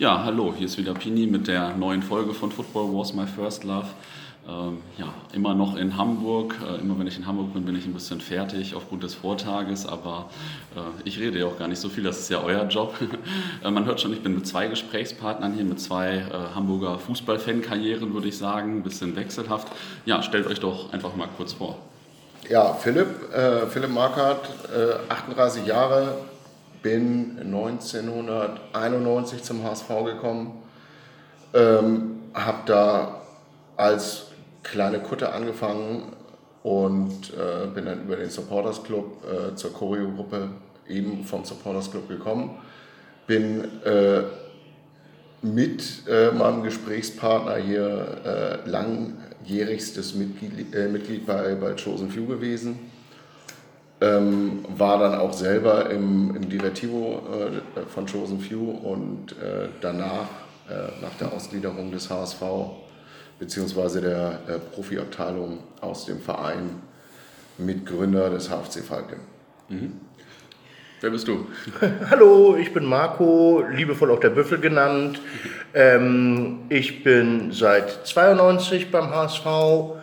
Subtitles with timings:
[0.00, 3.64] Ja, hallo, hier ist wieder Pini mit der neuen Folge von Football Was My First
[3.64, 3.84] Love.
[4.48, 6.56] Ähm, ja, immer noch in Hamburg.
[6.66, 9.84] Äh, immer wenn ich in Hamburg bin, bin ich ein bisschen fertig aufgrund des Vortages,
[9.84, 10.30] aber
[10.74, 12.94] äh, ich rede ja auch gar nicht so viel, das ist ja euer Job.
[13.62, 18.14] äh, man hört schon, ich bin mit zwei Gesprächspartnern hier, mit zwei äh, Hamburger Fußballfankarrieren,
[18.14, 19.68] würde ich sagen, ein bisschen wechselhaft.
[20.06, 21.76] Ja, stellt euch doch einfach mal kurz vor.
[22.48, 24.48] Ja, Philipp, äh, Philipp Markert,
[25.10, 26.14] 38 äh, Jahre,
[26.82, 30.62] bin 1991 zum HSV gekommen,
[31.52, 33.22] ähm, habe da
[33.76, 34.26] als
[34.62, 36.12] kleine Kutte angefangen
[36.62, 40.48] und äh, bin dann über den Supporters Club äh, zur Choreo-Gruppe
[40.88, 42.58] eben vom Supporters Club gekommen.
[43.26, 44.22] Bin äh,
[45.42, 52.89] mit äh, meinem Gesprächspartner hier äh, langjährigstes Mitglied, äh, Mitglied bei, bei Chosen Few gewesen
[54.00, 57.22] ähm, war dann auch selber im, im Directivo
[57.76, 60.28] äh, von Chosen Few und äh, danach,
[60.68, 62.40] äh, nach der Ausgliederung des HSV,
[63.38, 66.80] beziehungsweise der, der Profiabteilung aus dem Verein,
[67.58, 69.16] Mitgründer des HFC Falke.
[69.68, 70.00] Mhm.
[71.02, 71.46] Wer bist du?
[72.10, 75.20] Hallo, ich bin Marco, liebevoll auch der Büffel genannt.
[75.74, 79.99] Ähm, ich bin seit 92 beim HSV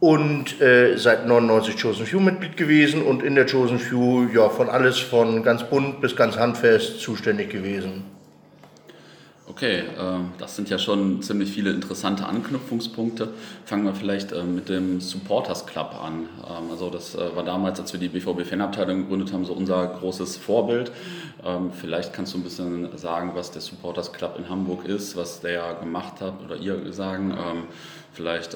[0.00, 4.68] und äh, seit 99 Chosen Few Mitglied gewesen und in der Chosen Few ja von
[4.68, 8.04] alles von ganz bunt bis ganz handfest zuständig gewesen.
[9.50, 9.84] Okay, äh,
[10.38, 13.30] das sind ja schon ziemlich viele interessante Anknüpfungspunkte.
[13.64, 16.28] Fangen wir vielleicht äh, mit dem Supporters Club an.
[16.46, 20.36] Ähm, also das äh, war damals, als wir die BVB-Fanabteilung gegründet haben, so unser großes
[20.36, 20.92] Vorbild.
[21.44, 25.40] Ähm, vielleicht kannst du ein bisschen sagen, was der Supporters Club in Hamburg ist, was
[25.40, 27.30] der gemacht hat oder ihr sagen.
[27.32, 27.62] Ähm,
[28.18, 28.54] vielleicht,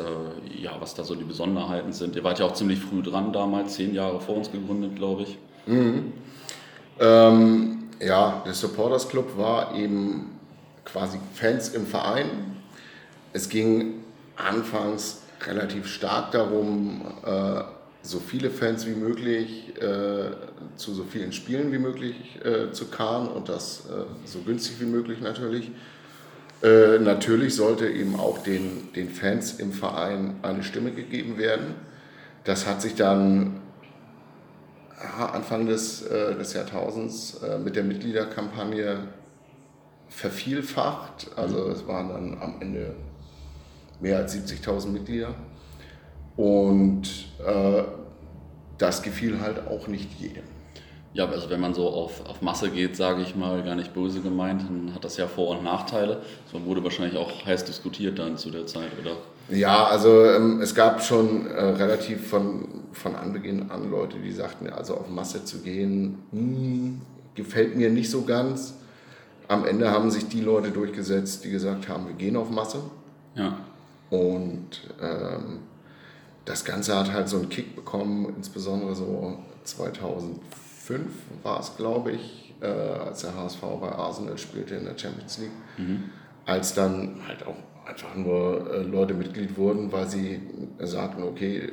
[0.61, 2.17] ja, was da so die Besonderheiten sind.
[2.17, 5.39] Ihr wart ja auch ziemlich früh dran damals, zehn Jahre vor uns gegründet, glaube ich.
[5.67, 6.13] Mhm.
[6.99, 10.33] Ähm, ja, der Supporters Club war eben
[10.85, 12.57] quasi Fans im Verein.
[13.33, 14.03] Es ging
[14.35, 17.63] anfangs relativ stark darum, äh,
[18.03, 20.33] so viele Fans wie möglich äh,
[20.75, 23.85] zu so vielen Spielen wie möglich äh, zu karren und das
[24.25, 25.71] so günstig wie möglich natürlich.
[26.63, 31.75] Natürlich sollte eben auch den, den Fans im Verein eine Stimme gegeben werden.
[32.45, 33.61] Das hat sich dann
[35.19, 39.09] Anfang des, des Jahrtausends mit der Mitgliederkampagne
[40.09, 41.31] vervielfacht.
[41.37, 41.73] Also mhm.
[41.73, 42.95] es waren dann am Ende
[44.01, 45.35] mehr als 70.000 Mitglieder.
[46.37, 47.83] Und äh,
[48.79, 50.45] das gefiel halt auch nicht jedem.
[51.15, 54.21] Ja, also wenn man so auf, auf Masse geht, sage ich mal, gar nicht böse
[54.21, 56.23] gemeint, dann hat das ja Vor- und Nachteile.
[56.51, 59.17] So wurde wahrscheinlich auch heiß diskutiert dann zu der Zeit, oder?
[59.51, 64.71] Ja, also ähm, es gab schon äh, relativ von, von Anbeginn an Leute, die sagten,
[64.71, 67.01] also auf Masse zu gehen, mh, hm,
[67.35, 68.75] gefällt mir nicht so ganz
[69.53, 72.83] am Ende haben sich die Leute durchgesetzt, die gesagt haben, wir gehen auf Masse.
[73.35, 73.59] Ja.
[74.11, 75.61] Und ähm,
[76.45, 80.41] das Ganze hat halt so einen Kick bekommen, insbesondere so 2005
[81.43, 85.51] war es, glaube ich, äh, als der HSV bei Arsenal spielte in der Champions League.
[85.79, 86.05] Mhm.
[86.45, 87.57] Als dann halt auch
[87.87, 90.43] einfach nur äh, Leute Mitglied wurden, weil sie
[90.81, 91.73] sagten, okay,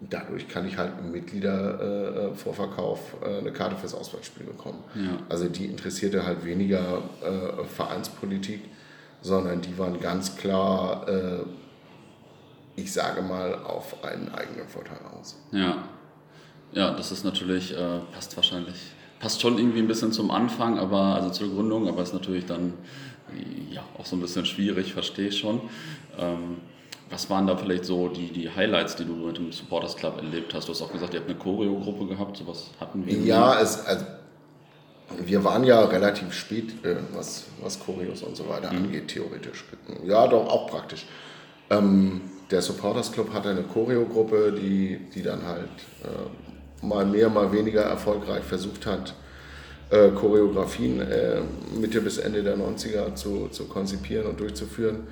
[0.00, 4.82] dadurch kann ich halt im Mitgliedervorverkauf äh, eine Karte fürs Auswärtsspiel bekommen.
[4.94, 5.18] Ja.
[5.28, 8.62] Also die interessierte halt weniger äh, Vereinspolitik,
[9.20, 11.44] sondern die waren ganz klar, äh,
[12.74, 15.38] ich sage mal, auf einen eigenen Vorteil aus.
[15.52, 15.84] Ja,
[16.72, 18.76] ja das ist natürlich, äh, passt wahrscheinlich,
[19.20, 22.74] passt schon irgendwie ein bisschen zum Anfang, aber also zur Gründung, aber ist natürlich dann
[23.70, 25.60] ja, auch so ein bisschen schwierig, verstehe ich schon.
[26.18, 26.58] Ähm,
[27.10, 30.54] was waren da vielleicht so die, die Highlights, die du mit dem Supporters Club erlebt
[30.54, 30.68] hast?
[30.68, 33.18] Du hast auch gesagt, ihr habt eine Choreo-Gruppe gehabt, sowas hatten wir.
[33.18, 34.04] Ja, es, also,
[35.24, 38.84] wir waren ja relativ spät, äh, was, was Choreos und so weiter mhm.
[38.84, 39.64] angeht, theoretisch.
[40.04, 41.06] Ja, doch, auch praktisch.
[41.68, 45.68] Ähm, der Supporters Club hatte eine Choreo-Gruppe, die, die dann halt
[46.02, 46.08] äh,
[46.82, 49.14] mal mehr, mal weniger erfolgreich versucht hat,
[49.90, 51.40] äh, Choreografien äh,
[51.78, 55.06] Mitte bis Ende der 90er zu, zu konzipieren und durchzuführen.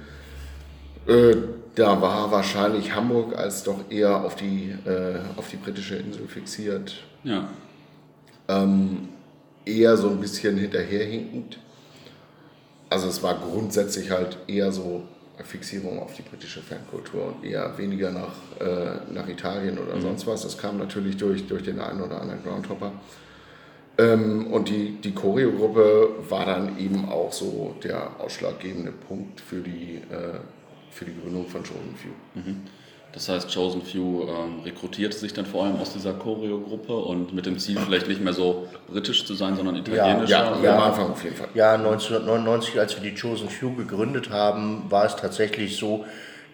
[1.06, 1.36] Äh,
[1.74, 6.94] da war wahrscheinlich Hamburg als doch eher auf die, äh, auf die britische Insel fixiert.
[7.24, 7.48] Ja.
[8.48, 9.08] Ähm,
[9.64, 11.58] eher so ein bisschen hinterherhinkend.
[12.88, 15.02] Also es war grundsätzlich halt eher so
[15.44, 20.02] Fixierung auf die britische Fankultur und eher weniger nach, äh, nach Italien oder mhm.
[20.02, 20.42] sonst was.
[20.42, 22.92] Das kam natürlich durch, durch den einen oder anderen Groundhopper.
[23.98, 29.96] Ähm, und die, die Choreo-Gruppe war dann eben auch so der ausschlaggebende Punkt für die,
[30.10, 30.38] äh,
[30.90, 32.40] für die Gründung von Chosen Few.
[32.40, 32.62] Mhm.
[33.12, 37.44] Das heißt, Chosen Few ähm, rekrutierte sich dann vor allem aus dieser Choreo-Gruppe und mit
[37.44, 40.30] dem Ziel, vielleicht nicht mehr so britisch zu sein, sondern italienischer.
[40.30, 41.48] Ja, ja, am Anfang auf jeden Fall.
[41.54, 46.04] Ja, 1999, als wir die Chosen Few gegründet haben, war es tatsächlich so,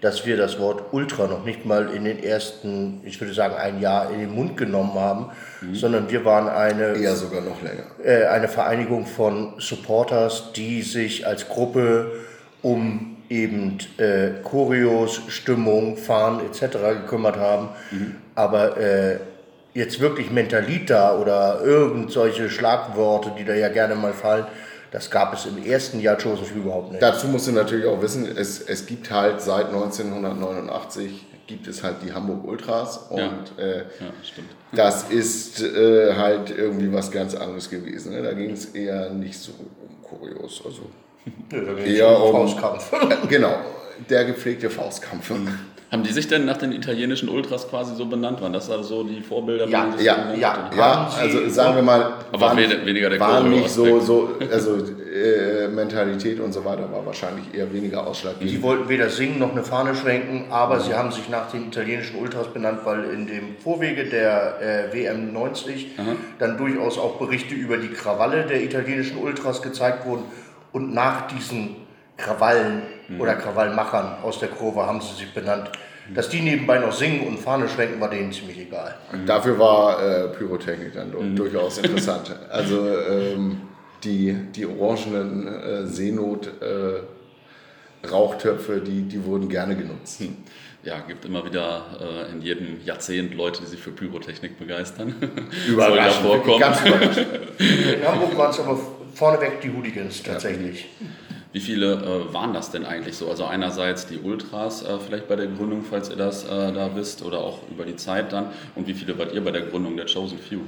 [0.00, 3.80] dass wir das Wort Ultra noch nicht mal in den ersten, ich würde sagen, ein
[3.80, 5.30] Jahr in den Mund genommen haben,
[5.60, 5.74] mhm.
[5.74, 11.26] sondern wir waren eine, eher sogar noch länger, äh, eine Vereinigung von Supporters, die sich
[11.26, 12.12] als Gruppe
[12.62, 16.76] um eben äh, Choreos, Stimmung, Fahren etc.
[17.02, 17.68] gekümmert haben.
[17.90, 18.16] Mhm.
[18.34, 19.18] Aber äh,
[19.74, 24.46] jetzt wirklich Mentalita oder irgend solche Schlagworte, die da ja gerne mal fallen,
[24.90, 27.02] das gab es im ersten Jahr Joseph überhaupt nicht.
[27.02, 31.96] Dazu musst du natürlich auch wissen, es, es gibt halt seit 1989 gibt es halt
[32.04, 33.38] die Hamburg Ultras und ja.
[33.58, 33.84] Äh, ja,
[34.72, 38.12] das ist äh, halt irgendwie was ganz anderes gewesen.
[38.12, 38.22] Ne?
[38.22, 40.62] Da ging es eher nicht so um Choreos.
[40.64, 40.90] Also
[41.84, 42.92] eher um Faustkampf.
[43.28, 43.56] genau,
[44.08, 45.32] der gepflegte Faustkampf.
[45.92, 48.42] Haben die sich denn nach den italienischen Ultras quasi so benannt?
[48.42, 49.68] Waren das also die Vorbilder?
[49.68, 54.00] Ja, ja, ja, ja, also sagen wir mal, aber waren, weniger der waren nicht so,
[54.00, 58.50] so, also äh, Mentalität und so weiter war wahrscheinlich eher weniger ausschlaggebend.
[58.50, 62.18] Die wollten weder singen noch eine Fahne schwenken, aber sie haben sich nach den italienischen
[62.18, 66.16] Ultras benannt, weil in dem Vorwege der äh, WM 90 Aha.
[66.40, 70.24] dann durchaus auch Berichte über die Krawalle der italienischen Ultras gezeigt wurden
[70.76, 71.74] und nach diesen
[72.18, 73.18] Krawallen mhm.
[73.18, 75.70] oder Krawallmachern aus der Kurve haben sie sich benannt.
[76.14, 78.94] Dass die nebenbei noch singen und Fahne schwenken, war denen ziemlich egal.
[79.10, 79.24] Mhm.
[79.24, 81.34] Dafür war äh, Pyrotechnik dann mhm.
[81.34, 82.36] durchaus interessant.
[82.50, 83.62] also ähm,
[84.04, 90.20] die, die orangenen äh, Seenot äh, Rauchtöpfe, die, die wurden gerne genutzt.
[90.20, 90.36] Hm.
[90.84, 95.14] Ja, gibt immer wieder äh, in jedem Jahrzehnt Leute, die sich für Pyrotechnik begeistern.
[95.66, 97.26] Überraschend, ganz überraschend.
[97.58, 98.78] In Hamburg waren es aber
[99.16, 100.88] vorneweg die Hooligans tatsächlich.
[101.00, 101.06] Ja.
[101.52, 103.30] Wie viele äh, waren das denn eigentlich so?
[103.30, 107.24] Also einerseits die Ultras äh, vielleicht bei der Gründung, falls ihr das äh, da wisst,
[107.24, 108.50] oder auch über die Zeit dann.
[108.74, 110.60] Und wie viele wart ihr bei der Gründung der Chosen Few?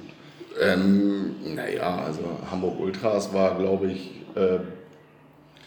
[0.61, 4.61] Ähm, naja, also Hamburg Ultras war, glaube ich, äh,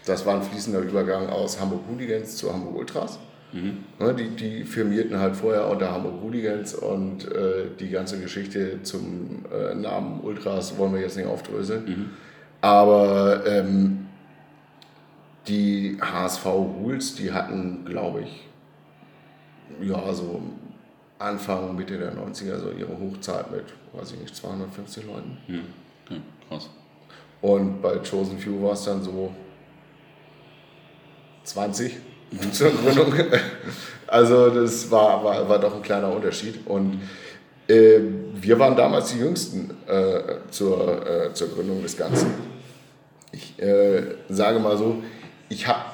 [0.04, 3.20] das war ein fließender Übergang aus Hamburg Hooligans zu Hamburg Ultras.
[3.52, 3.84] Mhm.
[4.00, 9.44] Ne, die, die firmierten halt vorher unter Hamburg Hooligans und äh, die ganze Geschichte zum
[9.52, 11.84] äh, Namen Ultras wollen wir jetzt nicht aufdröseln.
[11.84, 12.10] Mhm.
[12.62, 14.06] Aber ähm,
[15.48, 18.48] die HSV Rules, die hatten, glaube ich,
[19.86, 20.40] ja, so
[21.18, 25.38] Anfang, Mitte der 90er, so ihre Hochzeit mit, weiß ich nicht, 250 Leuten.
[25.48, 25.58] Ja,
[26.04, 26.70] okay, krass.
[27.40, 29.34] Und bei Chosen Few war es dann so
[31.42, 31.96] 20
[32.30, 32.52] mhm.
[32.52, 33.12] zur Gründung.
[34.06, 36.64] Also das war, war, war doch ein kleiner Unterschied.
[36.66, 37.00] Und
[37.66, 38.00] äh,
[38.34, 42.51] wir waren damals die Jüngsten äh, zur, äh, zur Gründung des Ganzen.
[43.32, 45.02] Ich äh, sage mal so,
[45.48, 45.84] ich habe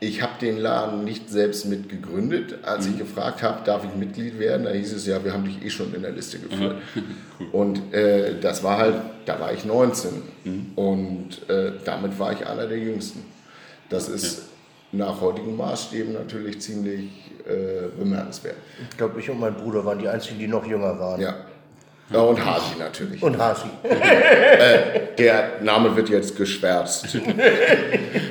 [0.00, 2.58] ich hab den Laden nicht selbst mitgegründet.
[2.62, 2.92] Als mhm.
[2.92, 5.70] ich gefragt habe, darf ich Mitglied werden, da hieß es ja, wir haben dich eh
[5.70, 6.76] schon in der Liste geführt.
[7.36, 7.50] Mhm.
[7.50, 8.94] Und äh, das war halt,
[9.26, 10.10] da war ich 19
[10.44, 10.66] mhm.
[10.76, 13.24] und äh, damit war ich einer der Jüngsten.
[13.88, 14.42] Das ist
[14.92, 15.04] ja.
[15.04, 17.10] nach heutigen Maßstäben natürlich ziemlich
[17.44, 18.54] äh, bemerkenswert.
[18.88, 21.20] Ich glaube, ich und mein Bruder waren die einzigen, die noch jünger waren.
[21.20, 21.34] Ja.
[22.12, 23.22] Ja, und Hasi natürlich.
[23.22, 23.66] Und Hasi.
[23.82, 27.16] äh, der Name wird jetzt geschwärzt.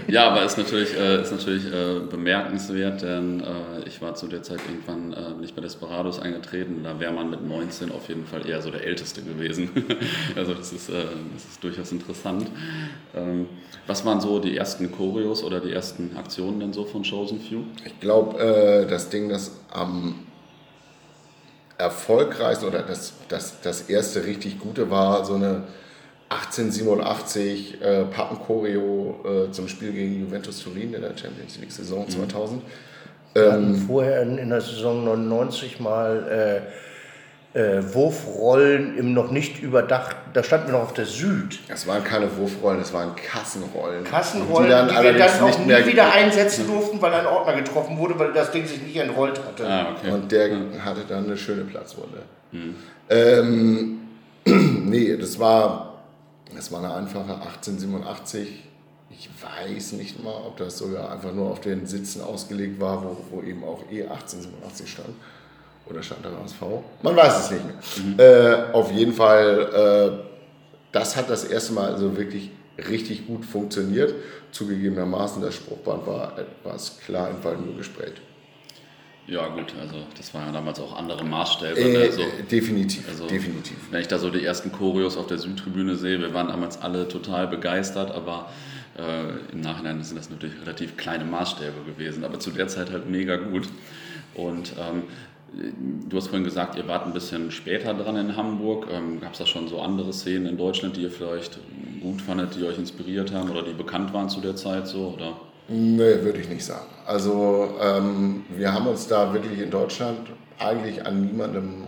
[0.07, 4.43] ja, aber ist natürlich, äh, ist natürlich äh, bemerkenswert, denn äh, ich war zu der
[4.43, 6.81] Zeit irgendwann äh, nicht bei Desperados eingetreten.
[6.83, 9.69] Da wäre man mit 19 auf jeden Fall eher so der Älteste gewesen.
[10.35, 12.47] also das ist, äh, das ist durchaus interessant.
[13.15, 13.47] Ähm,
[13.87, 17.63] was waren so die ersten Choreos oder die ersten Aktionen denn so von Chosen Few?
[17.85, 20.15] Ich glaube, das Ding, das am
[21.77, 25.63] erfolgreichsten oder das, das, das erste richtig gute war so eine
[26.29, 32.63] 1887 äh, Pappenchoreo äh, zum Spiel gegen Juventus Turin in der Champions League Saison 2000.
[32.63, 32.67] Mhm.
[33.35, 36.92] Ähm, vorher in, in, der Saison 99 mal äh,
[37.53, 41.59] äh, Wurfrollen im noch nicht überdacht, da standen wir noch auf der Süd.
[41.67, 44.03] Das waren keine Wurfrollen, das waren Kassenrollen.
[44.03, 47.97] Kassenrollen, die, dann die wir dann auch nie wieder einsetzen durften, weil ein Ordner getroffen
[47.97, 49.67] wurde, weil das Ding sich nicht entrollt hatte.
[49.67, 50.11] Ah, okay.
[50.11, 50.83] Und der hm.
[50.83, 52.23] hatte dann eine schöne Platzwunde.
[52.51, 52.75] Hm.
[53.09, 53.99] Ähm,
[54.45, 55.99] nee, das war,
[56.55, 58.63] das war eine einfache 1887.
[59.11, 63.15] Ich weiß nicht mal, ob das sogar einfach nur auf den Sitzen ausgelegt war, wo,
[63.29, 65.13] wo eben auch E 1887 stand.
[65.85, 66.61] Oder stand da HSV?
[67.01, 67.75] Man weiß es nicht mehr.
[68.05, 68.19] Mhm.
[68.19, 70.23] Äh, auf jeden Fall, äh,
[70.91, 74.13] das hat das erste Mal also wirklich richtig gut funktioniert.
[74.51, 78.21] Zugegebenermaßen, das Spruchband war etwas klar im Fall nur gespräht.
[79.25, 81.79] Ja gut, also das waren ja damals auch andere Maßstäbe.
[81.79, 83.77] Äh, also, definitiv, also, definitiv.
[83.89, 87.07] Wenn ich da so die ersten Choreos auf der Südtribüne sehe, wir waren damals alle
[87.07, 88.49] total begeistert, aber
[88.97, 93.09] äh, in Nachhinein sind das natürlich relativ kleine Maßstäbe gewesen, aber zu der Zeit halt
[93.09, 93.69] mega gut.
[94.35, 95.03] Und ähm,
[96.09, 98.87] Du hast vorhin gesagt, ihr wart ein bisschen später dran in Hamburg.
[98.91, 101.59] Ähm, Gab es da schon so andere Szenen in Deutschland, die ihr vielleicht
[102.01, 105.13] gut fandet, die euch inspiriert haben oder die bekannt waren zu der Zeit so?
[105.15, 105.37] Oder?
[105.67, 106.87] Nee, würde ich nicht sagen.
[107.05, 111.83] Also ähm, wir haben uns da wirklich in Deutschland eigentlich an niemandem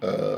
[0.00, 0.36] äh,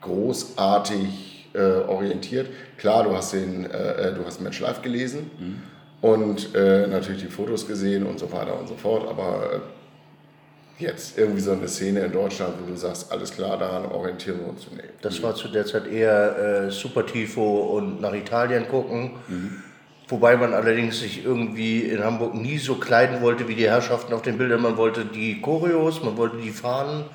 [0.00, 2.48] großartig äh, orientiert.
[2.78, 5.62] Klar, du hast den, äh, äh du hast Match Live gelesen mhm.
[6.08, 9.58] und äh, natürlich die Fotos gesehen und so weiter und so fort, aber äh,
[10.78, 14.48] jetzt irgendwie so eine Szene in Deutschland, wo du sagst, alles klar, daran orientieren wir
[14.48, 14.66] uns.
[14.74, 14.82] Nee.
[15.02, 19.12] Das war zu der Zeit eher äh, Super Tifo und nach Italien gucken.
[19.28, 19.62] Mhm.
[20.08, 24.22] Wobei man allerdings sich irgendwie in Hamburg nie so kleiden wollte wie die Herrschaften auf
[24.22, 24.62] den Bildern.
[24.62, 27.06] Man wollte die Choreos, man wollte die Fahnen,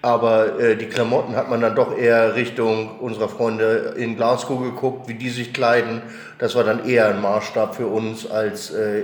[0.00, 5.08] aber äh, die Klamotten hat man dann doch eher Richtung unserer Freunde in Glasgow geguckt,
[5.08, 6.02] wie die sich kleiden.
[6.38, 9.02] Das war dann eher ein Maßstab für uns als äh,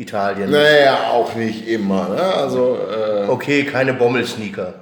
[0.00, 0.50] Italien.
[0.50, 2.08] Naja, auch nicht immer.
[2.08, 2.22] Ne?
[2.22, 4.74] Also, äh okay, keine Bommelsneaker.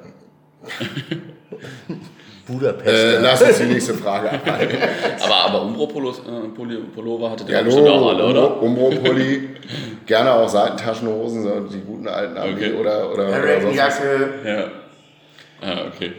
[2.46, 2.86] Budapest.
[2.88, 4.78] Äh, lass uns die nächste Frage abhalten.
[5.22, 8.62] aber aber Umbro-Pullover äh, hattet ihr ja, bestimmt auch alle, oder?
[8.62, 9.50] Umbro-Pulli,
[10.06, 12.72] gerne auch Seitentaschenhosen, so die guten alten okay.
[12.72, 14.28] oder, oder, oder sonst Jacke.
[14.46, 14.64] Ja.
[15.60, 16.12] Ah, okay.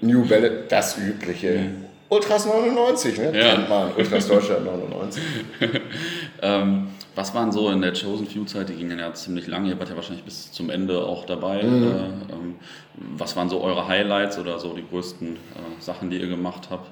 [0.00, 1.70] New Ballet, das Übliche.
[2.12, 3.24] Ultras 99, ne?
[3.34, 3.54] Ja.
[3.54, 3.90] Kennt man.
[3.96, 5.22] Ultras Deutschland 99.
[6.42, 9.88] ähm, was waren so in der Chosen Few-Zeit, die gingen ja ziemlich lange, ihr wart
[9.88, 11.62] ja wahrscheinlich bis zum Ende auch dabei.
[11.62, 11.84] Mhm.
[11.84, 11.88] Äh,
[12.32, 12.54] ähm,
[13.16, 15.38] was waren so eure Highlights oder so die größten äh,
[15.80, 16.90] Sachen, die ihr gemacht habt?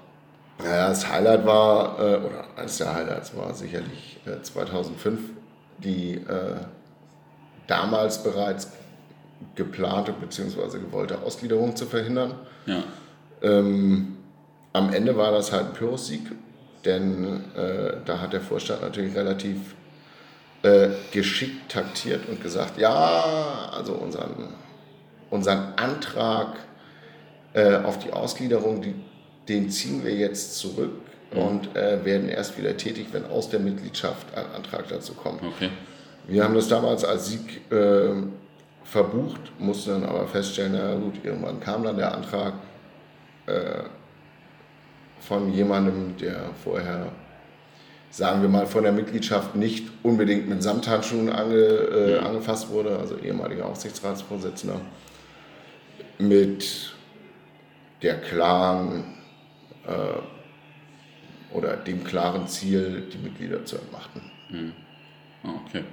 [0.64, 5.22] Ja, das Highlight war, äh, oder eines der Highlights war sicherlich 2005 äh,
[5.84, 6.56] die äh,
[7.66, 8.72] damals bereits
[9.54, 10.78] geplante bzw.
[10.78, 12.34] gewollte Ausgliederung zu verhindern.
[12.64, 12.82] Ja.
[13.42, 14.16] Ähm,
[14.72, 16.22] am Ende war das halt ein Pyrrhus-Sieg,
[16.84, 19.74] denn äh, da hat der Vorstand natürlich relativ
[20.62, 24.54] äh, geschickt taktiert und gesagt, ja, also unseren,
[25.30, 26.56] unseren Antrag
[27.52, 28.94] äh, auf die Ausgliederung, die,
[29.48, 30.92] den ziehen wir jetzt zurück
[31.32, 31.38] mhm.
[31.38, 35.42] und äh, werden erst wieder tätig, wenn aus der Mitgliedschaft ein Antrag dazu kommt.
[35.42, 35.70] Okay.
[36.26, 38.10] Wir haben das damals als Sieg äh,
[38.84, 42.54] verbucht, mussten dann aber feststellen, na gut, irgendwann kam dann der Antrag
[43.46, 43.82] äh,
[45.20, 47.12] von jemandem, der vorher
[48.10, 53.16] sagen wir mal, von der Mitgliedschaft nicht unbedingt mit Samthandschuhen ange, äh, angefasst wurde, also
[53.16, 54.80] ehemaliger Aufsichtsratsvorsitzender,
[56.18, 56.92] mit
[58.02, 59.04] der klaren
[59.86, 64.20] äh, oder dem klaren Ziel, die Mitglieder zu entmachten.
[64.50, 64.72] Mhm.
[65.66, 65.84] Okay.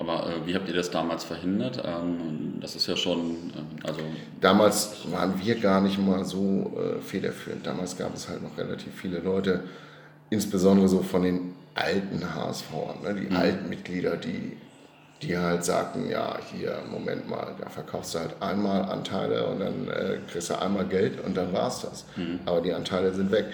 [0.00, 1.82] Aber äh, wie habt ihr das damals verhindert?
[1.84, 3.20] Ähm, das ist ja schon,
[3.56, 4.00] ähm, also.
[4.40, 7.66] Damals waren wir gar nicht mal so äh, federführend.
[7.66, 9.64] Damals gab es halt noch relativ viele Leute,
[10.30, 13.36] insbesondere so von den alten HSVern, ne, die mhm.
[13.36, 14.56] alten Mitglieder, die,
[15.22, 19.88] die halt sagten, ja, hier, Moment mal, da verkaufst du halt einmal Anteile und dann
[19.88, 22.06] äh, kriegst du einmal Geld und dann war es das.
[22.16, 22.40] Mhm.
[22.46, 23.46] Aber die Anteile sind weg.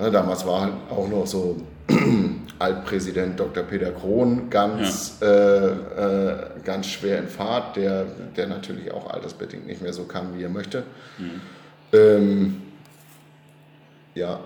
[0.00, 1.56] Ne, damals war halt auch noch so
[2.58, 3.62] Altpräsident Dr.
[3.64, 5.26] Peter Krohn ganz, ja.
[5.26, 10.36] äh, äh, ganz schwer in Fahrt, der, der natürlich auch altersbedingt nicht mehr so kann,
[10.36, 10.84] wie er möchte.
[11.18, 11.40] Mhm.
[11.92, 12.62] Ähm,
[14.14, 14.40] ja,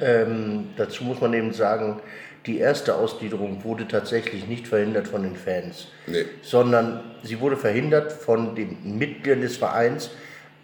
[0.00, 2.00] ähm, dazu muss man eben sagen,
[2.46, 6.24] die erste Ausgliederung wurde tatsächlich nicht verhindert von den Fans, nee.
[6.42, 10.10] sondern sie wurde verhindert von den Mitgliedern des Vereins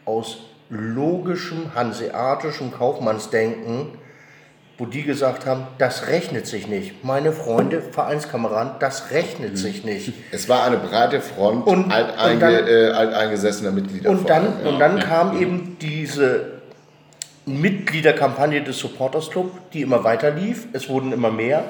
[0.04, 0.38] aus
[0.70, 3.98] logischem hanseatischem Kaufmannsdenken,
[4.76, 7.04] wo die gesagt haben, das rechnet sich nicht.
[7.04, 9.56] Meine Freunde, Vereinskameraden, das rechnet mhm.
[9.56, 10.12] sich nicht.
[10.32, 14.10] Es war eine breite Front und, alteinge, und dann, äh, alteingesessener Mitglieder.
[14.10, 14.68] Und dann, ja.
[14.68, 16.54] und dann kam eben diese
[17.46, 20.66] Mitgliederkampagne des Supporters Club, die immer weiter lief.
[20.72, 21.64] Es wurden immer mehr.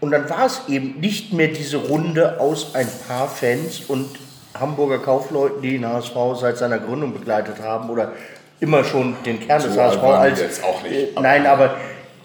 [0.00, 4.08] Und dann war es eben nicht mehr diese Runde aus ein paar Fans und
[4.58, 8.12] Hamburger Kaufleuten, die den HSV seit seiner Gründung begleitet haben oder
[8.60, 11.76] immer schon den Kern des so HSV als jetzt auch nicht, äh, nein, aber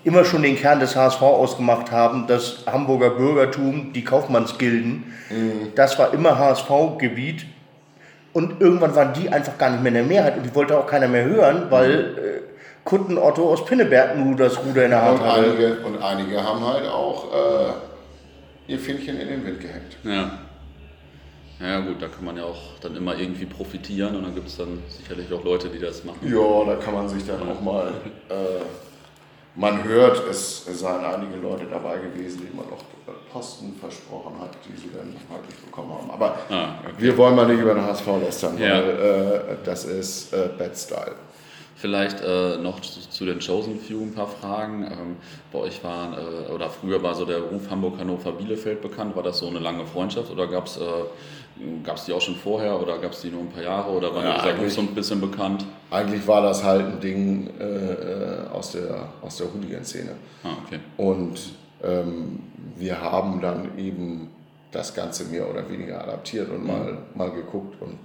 [0.10, 5.74] immer schon den Kern des HSV ausgemacht haben, das Hamburger Bürgertum, die Kaufmannsgilden, mhm.
[5.76, 7.46] das war immer HSV-Gebiet
[8.34, 10.88] und irgendwann waren die einfach gar nicht mehr in der Mehrheit und die wollte auch
[10.88, 12.18] keiner mehr hören, weil mhm.
[12.18, 12.40] äh,
[12.84, 16.66] Kunden Otto aus Pinneberg nur das Ruder in der Hand und einige, und einige haben
[16.66, 19.98] halt auch äh, ihr Fähnchen in den Wind gehängt.
[20.04, 20.32] Ja.
[21.60, 24.58] Ja gut, da kann man ja auch dann immer irgendwie profitieren und dann gibt es
[24.58, 26.20] dann sicherlich auch Leute, die das machen.
[26.24, 27.92] Ja, da kann man sich dann auch mal,
[28.30, 28.34] äh,
[29.60, 32.80] man hört, es, seien einige Leute dabei gewesen, die man noch
[33.32, 36.10] Posten versprochen hat, die sie dann nicht wirklich bekommen haben.
[36.10, 36.94] Aber ah, okay.
[36.98, 38.76] wir wollen mal nicht über den HSV lästern, ja.
[38.76, 41.16] weil äh, das ist äh, Bad Style.
[41.76, 44.84] Vielleicht äh, noch zu, zu, den Chosen Few ein paar Fragen.
[44.84, 45.18] Ähm,
[45.52, 49.16] bei euch waren, äh, oder früher war so der Ruf Hamburg-Hannover-Bielefeld bekannt.
[49.16, 50.80] War das so eine lange Freundschaft oder gab es
[51.60, 54.24] äh, die auch schon vorher oder gab es die nur ein paar Jahre oder war
[54.24, 55.66] ja, dieser Ruf so ein bisschen bekannt?
[55.92, 60.12] Eigentlich war das halt ein Ding äh, äh, aus der, aus der Hooligan-Szene.
[60.44, 60.80] Ah, okay.
[60.98, 61.40] Und
[61.84, 62.40] ähm,
[62.78, 64.30] wir haben dann eben
[64.72, 66.68] das Ganze mehr oder weniger adaptiert und mhm.
[66.68, 67.98] mal, mal geguckt und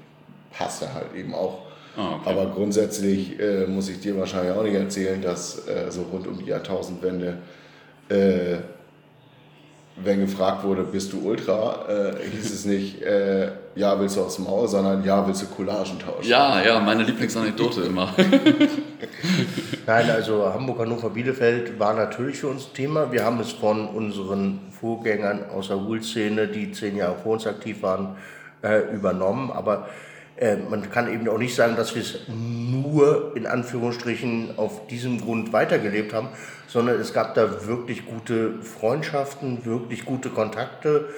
[0.50, 1.62] passte halt eben auch.
[1.96, 2.30] Ah, okay.
[2.30, 6.38] Aber grundsätzlich äh, muss ich dir wahrscheinlich auch nicht erzählen, dass äh, so rund um
[6.38, 7.38] die Jahrtausendwende,
[8.08, 8.56] äh,
[9.96, 14.36] wenn gefragt wurde, bist du Ultra, äh, hieß es nicht, äh, ja, willst du aus
[14.36, 16.28] dem Maul, sondern ja, willst du Collagen tauschen.
[16.28, 18.12] Ja, ja, meine Lieblingsanekdote immer.
[19.86, 23.12] Nein, also Hamburg, Hannover, Bielefeld war natürlich für uns ein Thema.
[23.12, 27.82] Wir haben es von unseren Vorgängern aus der Ruhl-Szene, die zehn Jahre vor uns aktiv
[27.82, 28.16] waren,
[28.62, 29.50] äh, übernommen.
[29.52, 29.88] Aber
[30.36, 35.20] äh, man kann eben auch nicht sagen, dass wir es nur in Anführungsstrichen auf diesem
[35.20, 36.28] Grund weitergelebt haben,
[36.66, 41.08] sondern es gab da wirklich gute Freundschaften, wirklich gute Kontakte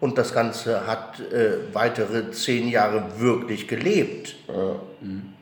[0.00, 4.36] und das Ganze hat äh, weitere zehn Jahre wirklich gelebt.
[4.48, 4.76] Ja.
[5.00, 5.33] Mhm.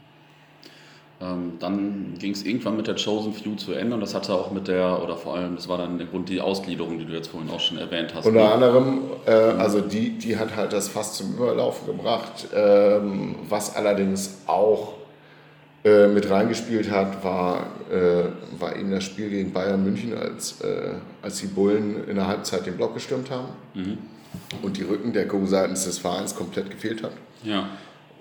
[1.22, 4.50] Ähm, dann ging es irgendwann mit der Chosen Few zu Ende und das hatte auch
[4.50, 7.28] mit der, oder vor allem, das war dann der Grund, die Ausgliederung, die du jetzt
[7.28, 8.26] vorhin auch schon erwähnt hast.
[8.26, 12.48] Unter anderem, äh, also die, die hat halt das fast zum Überlaufen gebracht.
[12.54, 14.94] Ähm, was allerdings auch
[15.84, 18.24] äh, mit reingespielt hat, war, äh,
[18.58, 22.66] war eben das Spiel gegen Bayern München, als, äh, als die Bullen in der Halbzeit
[22.66, 23.98] den Block gestürmt haben mhm.
[24.62, 27.12] und die Rückendeckung seitens des Vereins komplett gefehlt hat.
[27.44, 27.68] Ja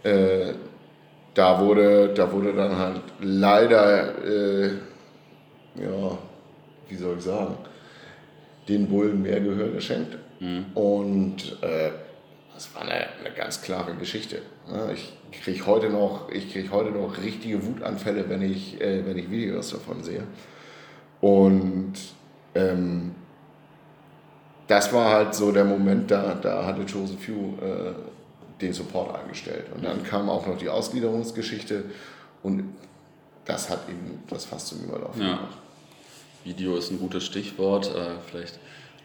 [0.03, 0.53] äh,
[1.33, 4.67] da wurde, da wurde dann halt leider, äh,
[5.75, 6.17] ja,
[6.89, 7.57] wie soll ich sagen,
[8.67, 10.17] den Bullen mehr Gehör geschenkt.
[10.39, 10.65] Mhm.
[10.73, 11.91] Und äh,
[12.53, 14.41] das war eine, eine, ganz klare Geschichte.
[14.93, 19.71] Ich kriege heute, noch, krieg heute noch richtige Wutanfälle, wenn ich, äh, wenn ich Videos
[19.71, 20.23] davon sehe.
[21.21, 21.93] Und
[22.55, 23.15] ähm,
[24.67, 27.93] das war halt so der Moment, da, da hatte Joseph Few äh,
[28.62, 29.65] den Support eingestellt.
[29.74, 31.86] Und dann kam auch noch die Ausgliederungsgeschichte
[32.44, 32.75] und
[33.46, 35.36] das hat eben das fast zum Überlaufen ja.
[35.36, 35.58] gemacht.
[36.44, 37.94] Video ist ein gutes Stichwort.
[37.94, 38.60] Äh, vielleicht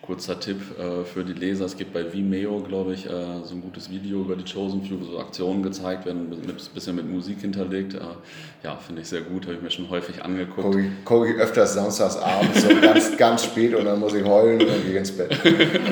[0.06, 3.10] Kurzer Tipp äh, für die Leser, es gibt bei Vimeo, glaube ich, äh,
[3.42, 6.94] so ein gutes Video über die Chosen Few, wo so Aktionen gezeigt werden, ein bisschen
[6.94, 7.94] mit Musik hinterlegt.
[7.94, 7.98] Äh,
[8.62, 10.78] ja, finde ich sehr gut, habe ich mir schon häufig angeguckt.
[11.04, 14.68] Gucke ich öfters samstags abends, so ganz, ganz spät und dann muss ich heulen und
[14.68, 15.36] dann gehe ich ins Bett.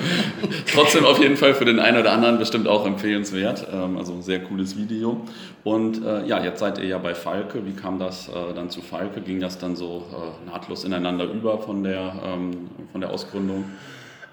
[0.73, 3.67] Trotzdem auf jeden Fall für den einen oder anderen bestimmt auch empfehlenswert.
[3.73, 5.23] Ähm, also ein sehr cooles Video.
[5.65, 7.67] Und äh, ja, jetzt seid ihr ja bei Falke.
[7.67, 9.23] Wie kam das äh, dann zu Falke?
[9.23, 13.65] Ging das dann so äh, nahtlos ineinander über von der, ähm, von der Ausgründung?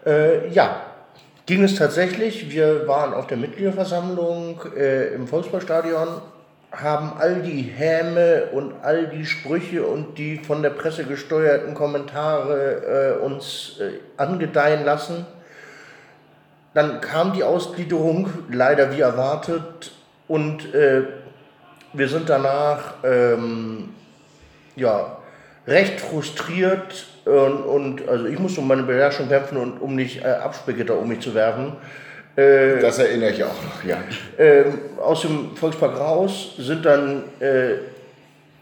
[0.06, 0.82] Äh, ja,
[1.46, 2.52] ging es tatsächlich.
[2.52, 6.08] Wir waren auf der Mitgliederversammlung äh, im Volksballstadion,
[6.72, 13.18] haben all die Häme und all die Sprüche und die von der Presse gesteuerten Kommentare
[13.20, 15.26] äh, uns äh, angedeihen lassen.
[16.74, 19.92] Dann kam die Ausgliederung, leider wie erwartet,
[20.28, 21.04] und äh,
[21.92, 23.90] wir sind danach ähm,
[24.78, 25.18] ja,
[25.68, 30.28] recht frustriert und, und, also ich musste um meine Beherrschung kämpfen und um nicht äh,
[30.28, 31.74] Absperrgitter um mich zu werfen.
[32.36, 33.98] Äh, das erinnere ich auch noch, ja.
[34.38, 34.64] Äh,
[35.00, 37.74] aus dem Volkspark raus sind dann äh,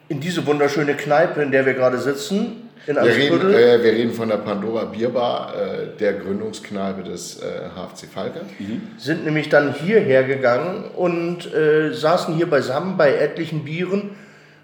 [0.10, 4.12] in diese wunderschöne Kneipe, in der wir gerade sitzen, in wir reden, äh, wir reden
[4.12, 8.42] von der Pandora Bierbar, äh, der Gründungskneipe des HFC Falke.
[8.58, 8.82] Mhm.
[8.98, 11.50] Sind nämlich dann hierher gegangen und
[11.92, 14.12] saßen hier beisammen bei etlichen Bieren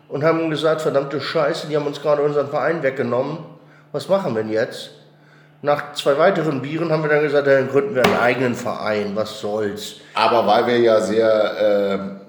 [0.10, 3.55] und haben gesagt, verdammte Scheiße, die haben uns gerade unseren Verein weggenommen
[3.92, 4.92] was machen wir denn jetzt?
[5.62, 9.40] Nach zwei weiteren Bieren haben wir dann gesagt, dann gründen wir einen eigenen Verein, was
[9.40, 9.96] soll's.
[10.14, 12.20] Aber weil wir ja sehr,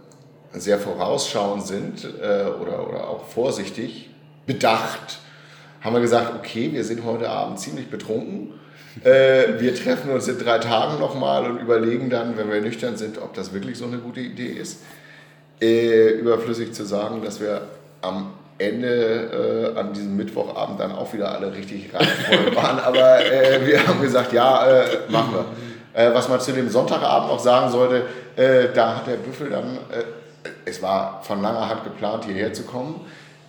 [0.55, 4.09] äh, sehr vorausschauend sind äh, oder, oder auch vorsichtig,
[4.47, 5.19] bedacht,
[5.83, 8.55] haben wir gesagt, okay, wir sind heute Abend ziemlich betrunken.
[9.05, 13.19] Äh, wir treffen uns in drei Tagen nochmal und überlegen dann, wenn wir nüchtern sind,
[13.19, 14.83] ob das wirklich so eine gute Idee ist.
[15.61, 17.63] Äh, überflüssig zu sagen, dass wir
[18.01, 22.79] am Ende äh, an diesem Mittwochabend dann auch wieder alle richtig randvoll waren.
[22.79, 25.45] Aber äh, wir haben gesagt, ja, äh, machen wir.
[25.97, 28.03] Äh, was man zu dem Sonntagabend auch sagen sollte,
[28.37, 30.03] äh, da hat der Büffel dann, äh,
[30.65, 33.01] es war von langer Hand geplant, hierher zu kommen.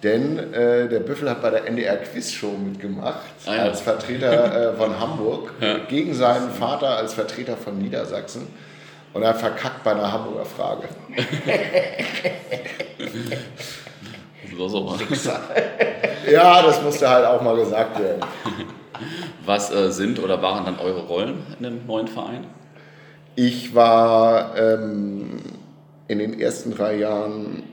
[0.03, 3.17] Denn der Büffel hat bei der NDR Quizshow mitgemacht,
[3.47, 3.63] ah, ja.
[3.63, 5.79] als Vertreter von Hamburg, ja.
[5.89, 8.47] gegen seinen Vater als Vertreter von Niedersachsen.
[9.13, 10.87] Und er hat verkackt bei einer Hamburger Frage.
[14.57, 14.99] Das auch mal.
[16.31, 18.21] ja, das musste halt auch mal gesagt werden.
[19.45, 22.45] Was äh, sind oder waren dann eure Rollen in dem neuen Verein?
[23.35, 25.39] Ich war ähm,
[26.07, 27.63] in den ersten drei Jahren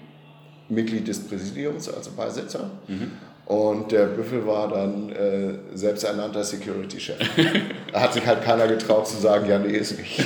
[0.68, 2.70] Mitglied des Präsidiums, also Beisitzer.
[3.46, 7.18] Und der Büffel war dann äh, selbsternannter Security-Chef.
[7.92, 10.24] da hat sich halt keiner getraut zu sagen, ja, nee, ist nicht.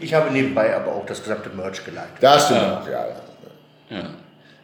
[0.00, 2.14] Ich habe nebenbei aber auch das gesamte Merch geleitet.
[2.20, 3.06] Das stimmt auch, ja.
[3.06, 3.96] ja.
[3.98, 4.10] Ja.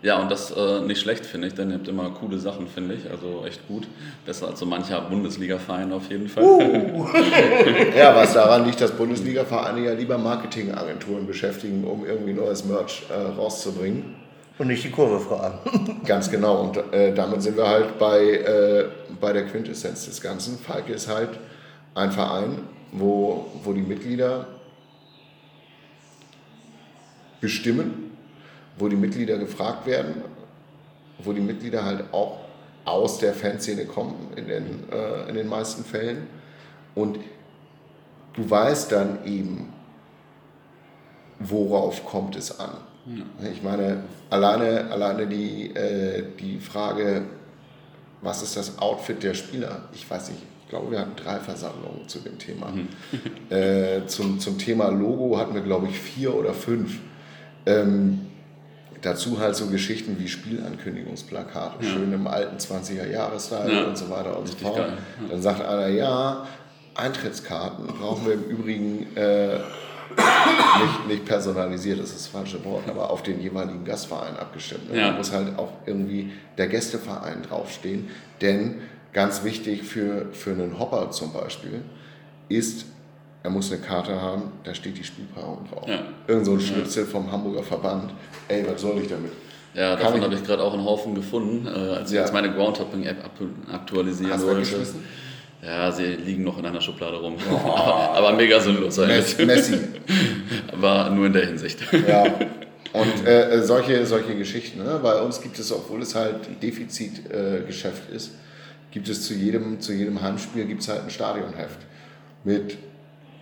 [0.04, 2.94] Ja, und das äh, nicht schlecht, finde ich, denn ihr habt immer coole Sachen, finde
[2.94, 3.10] ich.
[3.10, 3.88] Also echt gut.
[4.26, 6.44] Besser als so mancher Bundesliga-Verein auf jeden Fall.
[7.96, 13.14] Ja, was daran liegt, dass Bundesliga-Vereine ja lieber Marketingagenturen beschäftigen, um irgendwie neues Merch äh,
[13.14, 14.16] rauszubringen.
[14.58, 16.02] Und nicht die Kurve fragen.
[16.04, 16.60] Ganz genau.
[16.64, 18.84] Und äh, damit sind wir halt bei, äh,
[19.18, 20.58] bei der Quintessenz des Ganzen.
[20.58, 21.30] Falke ist halt
[21.94, 22.58] ein Verein,
[22.92, 24.48] wo, wo die Mitglieder
[27.40, 28.03] bestimmen,
[28.78, 30.22] wo die Mitglieder gefragt werden,
[31.18, 32.38] wo die Mitglieder halt auch
[32.84, 36.26] aus der Fanszene kommen in den, äh, in den meisten Fällen.
[36.94, 37.18] Und
[38.34, 39.72] du weißt dann eben,
[41.38, 42.70] worauf kommt es an.
[43.52, 47.22] Ich meine, alleine, alleine die, äh, die Frage,
[48.22, 49.88] was ist das Outfit der Spieler?
[49.92, 52.72] Ich weiß nicht, ich glaube, wir hatten drei Versammlungen zu dem Thema.
[53.50, 56.98] äh, zum, zum Thema Logo hatten wir, glaube ich, vier oder fünf.
[57.66, 58.26] Ähm,
[59.04, 63.84] dazu halt so Geschichten wie Spielankündigungsplakate, schön im alten 20er-Jahres-Style Ja.
[63.84, 64.76] und so weiter und so fort.
[64.76, 65.28] geil, ja.
[65.30, 66.46] Dann sagt einer, ja,
[66.94, 69.56] Eintrittskarten brauchen wir im Übrigen äh,
[70.16, 74.90] nicht, nicht personalisiert, das ist das falsche Wort, aber auf den jeweiligen Gastverein abgestimmt.
[74.92, 74.98] Ne?
[75.00, 75.10] Ja.
[75.10, 78.76] Da muss halt auch irgendwie der Gästeverein draufstehen, denn
[79.12, 81.82] ganz wichtig für, für einen Hopper zum Beispiel
[82.48, 82.86] ist,
[83.44, 85.86] er muss eine Karte haben, da steht die Spielpaarung drauf.
[85.86, 86.00] Ja.
[86.26, 88.12] Irgend so ein Schnitzel vom Hamburger Verband.
[88.48, 89.30] Ey, was soll ich damit?
[89.74, 92.22] Ja, Kann davon habe ich gerade auch einen Haufen gefunden, äh, als ich Ja.
[92.22, 94.76] jetzt meine Groundhopping-App ap- aktualisieren Hast wollte.
[95.62, 97.36] Ja, sie liegen noch in einer Schublade rum.
[97.64, 99.46] aber mega sinnlos eigentlich.
[99.46, 99.78] Messi.
[100.72, 101.80] Aber nur in der Hinsicht.
[102.06, 102.24] Ja.
[102.92, 104.82] Und äh, solche, solche Geschichten.
[104.84, 105.00] Ne?
[105.02, 108.32] Bei uns gibt es, obwohl es halt Defizitgeschäft äh, ist,
[108.90, 111.78] gibt es zu jedem, zu jedem Heimspiel gibt es halt ein Stadionheft
[112.44, 112.76] mit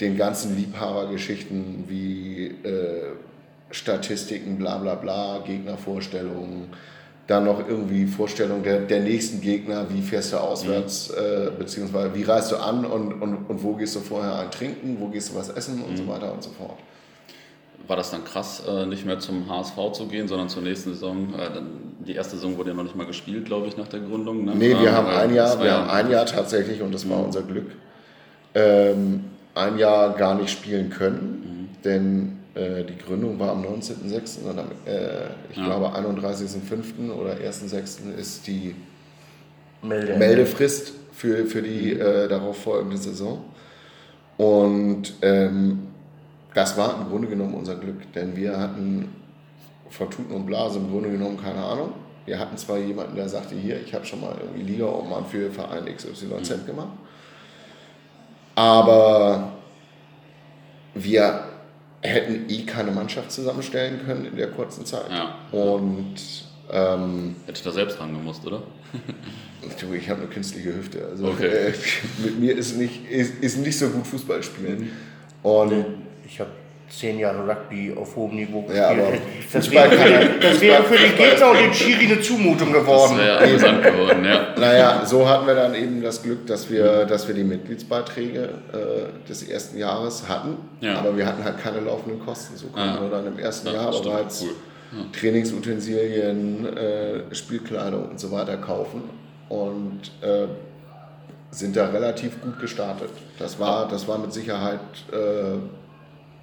[0.00, 3.12] den ganzen Liebhabergeschichten wie äh,
[3.70, 6.68] Statistiken, bla bla bla, Gegnervorstellungen,
[7.26, 12.24] dann noch irgendwie Vorstellung der, der nächsten Gegner, wie fährst du auswärts, äh, beziehungsweise wie
[12.24, 15.38] reist du an und, und, und wo gehst du vorher ein trinken, wo gehst du
[15.38, 16.78] was essen und so weiter und so fort.
[17.86, 21.34] War das dann krass, äh, nicht mehr zum HSV zu gehen, sondern zur nächsten Saison?
[21.34, 21.60] Äh,
[22.06, 24.44] Die erste Saison wurde ja noch nicht mal gespielt, glaube ich, nach der Gründung.
[24.44, 24.52] Ne?
[24.56, 27.08] Nee, wir Ähm, haben äh, ein das Jahr, wir haben ein Jahr tatsächlich, und das
[27.08, 27.70] war unser Glück,
[28.54, 34.42] ähm, ein Jahr gar nicht spielen können, denn äh, die Gründung war am 19.06.
[34.48, 35.64] und am, äh, ich Ja.
[35.66, 37.10] glaube, 31.05.
[37.12, 38.14] oder 1.06.
[38.18, 38.74] ist die
[39.82, 40.16] Melde.
[40.16, 43.42] Meldefrist für, für die äh, darauf folgende Saison.
[44.36, 45.80] Und ähm,
[46.54, 49.08] das war im Grunde genommen unser Glück, denn wir hatten
[49.90, 51.92] von Tuten und Blase im Grunde genommen keine Ahnung.
[52.24, 55.84] Wir hatten zwar jemanden, der sagte, hier, ich habe schon mal irgendwie Liga-Obmann für Verein
[55.86, 56.92] XYZ gemacht,
[58.54, 59.52] aber
[60.94, 61.44] wir
[62.02, 65.10] hätten eh keine Mannschaft zusammenstellen können in der kurzen Zeit.
[65.10, 65.34] Ja.
[65.56, 66.14] Und
[66.70, 68.62] ähm, Hätte da selbst rangemusst, oder?
[69.80, 71.06] Du, ich habe eine künstliche Hüfte.
[71.08, 71.68] Also Okay.
[71.68, 71.72] äh,
[72.24, 74.90] mit mir ist nicht, ist, ist nicht so gut Fußball spielen.
[75.44, 75.86] Und
[76.26, 76.50] Ich habe
[76.94, 78.78] zehn Jahre Rugby auf hohem Niveau gespielt.
[78.82, 79.12] Ja, aber
[79.52, 82.82] das wäre, kann- für, das wäre für den Gegner und den Schiri eine Zumutung Das
[82.82, 83.18] geworden.
[83.18, 84.54] wäre amüsant geworden, ja.
[84.58, 88.40] naja, so hatten wir dann eben das Glück, dass wir, dass wir die Mitgliedsbeiträge
[88.72, 90.56] äh, des ersten Jahres hatten.
[90.82, 90.98] Ja.
[90.98, 92.56] Aber wir hatten halt keine laufenden Kosten.
[92.56, 93.00] So konnten Ah.
[93.00, 94.50] wir dann im ersten Ja, Jahr bereits Cool.
[95.18, 99.02] Trainingsutensilien, äh, Spielkleidung und so weiter kaufen.
[99.48, 100.46] Und äh,
[101.50, 103.10] sind da relativ gut gestartet.
[103.38, 104.80] Das war, das war mit Sicherheit
[105.12, 105.58] äh,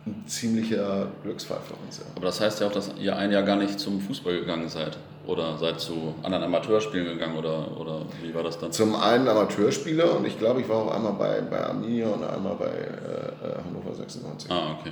[0.06, 1.98] ein ziemlicher Glücksfall für uns.
[2.00, 2.06] Ja.
[2.16, 4.98] Aber das heißt ja auch, dass ihr ein Jahr gar nicht zum Fußball gegangen seid.
[5.28, 8.72] Oder seid zu anderen Amateurspielen gegangen oder, oder wie war das dann?
[8.72, 12.56] Zum einen Amateurspieler und ich glaube, ich war auch einmal bei, bei Arminia und einmal
[12.56, 14.50] bei äh, äh, Hannover 96.
[14.50, 14.92] Ah, okay.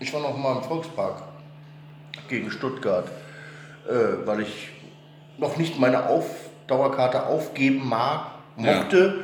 [0.00, 1.22] Ich war noch mal im Volkspark
[2.28, 3.06] gegen Stuttgart,
[3.88, 4.68] äh, weil ich
[5.38, 6.26] noch nicht meine Auf
[6.66, 8.26] Dauerkarte aufgeben mag,
[8.58, 8.76] Ja.
[8.82, 9.14] mochte.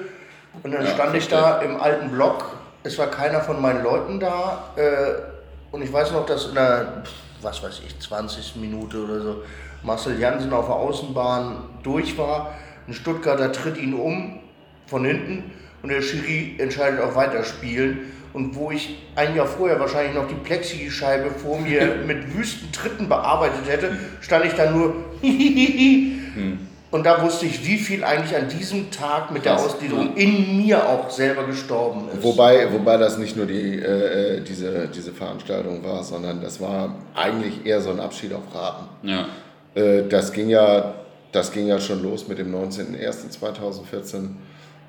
[0.63, 2.57] Und dann Ja, stand ich da im alten Block.
[2.83, 4.71] Es war keiner von meinen Leuten da.
[4.77, 7.03] Äh, und ich weiß noch, dass in der,
[7.43, 8.57] was weiß ich, 20.
[8.57, 9.43] Minute oder so,
[9.83, 12.55] Marcel Jansen auf der Außenbahn durch war.
[12.89, 14.41] Ein Stuttgarter tritt ihn um
[14.87, 18.13] von hinten und der Schiri entscheidet auf Weiterspielen.
[18.33, 23.09] Und wo ich ein Jahr vorher wahrscheinlich noch die Plexischeibe vor mir mit wüsten Tritten
[23.09, 24.95] bearbeitet hätte, stand ich da nur
[26.91, 30.89] und da wusste ich, wie viel eigentlich an diesem Tag mit der Ausgliederung in mir
[30.89, 32.23] auch selber gestorben ist.
[32.23, 36.97] Wobei, wobei das nicht nur die, äh, äh, diese, diese Veranstaltung war, sondern das war
[37.15, 38.89] eigentlich eher so ein Abschied auf Raten.
[39.07, 39.27] Ja.
[39.75, 40.95] Äh, das, ging ja,
[41.31, 44.31] das ging ja schon los mit dem 19.01.2014,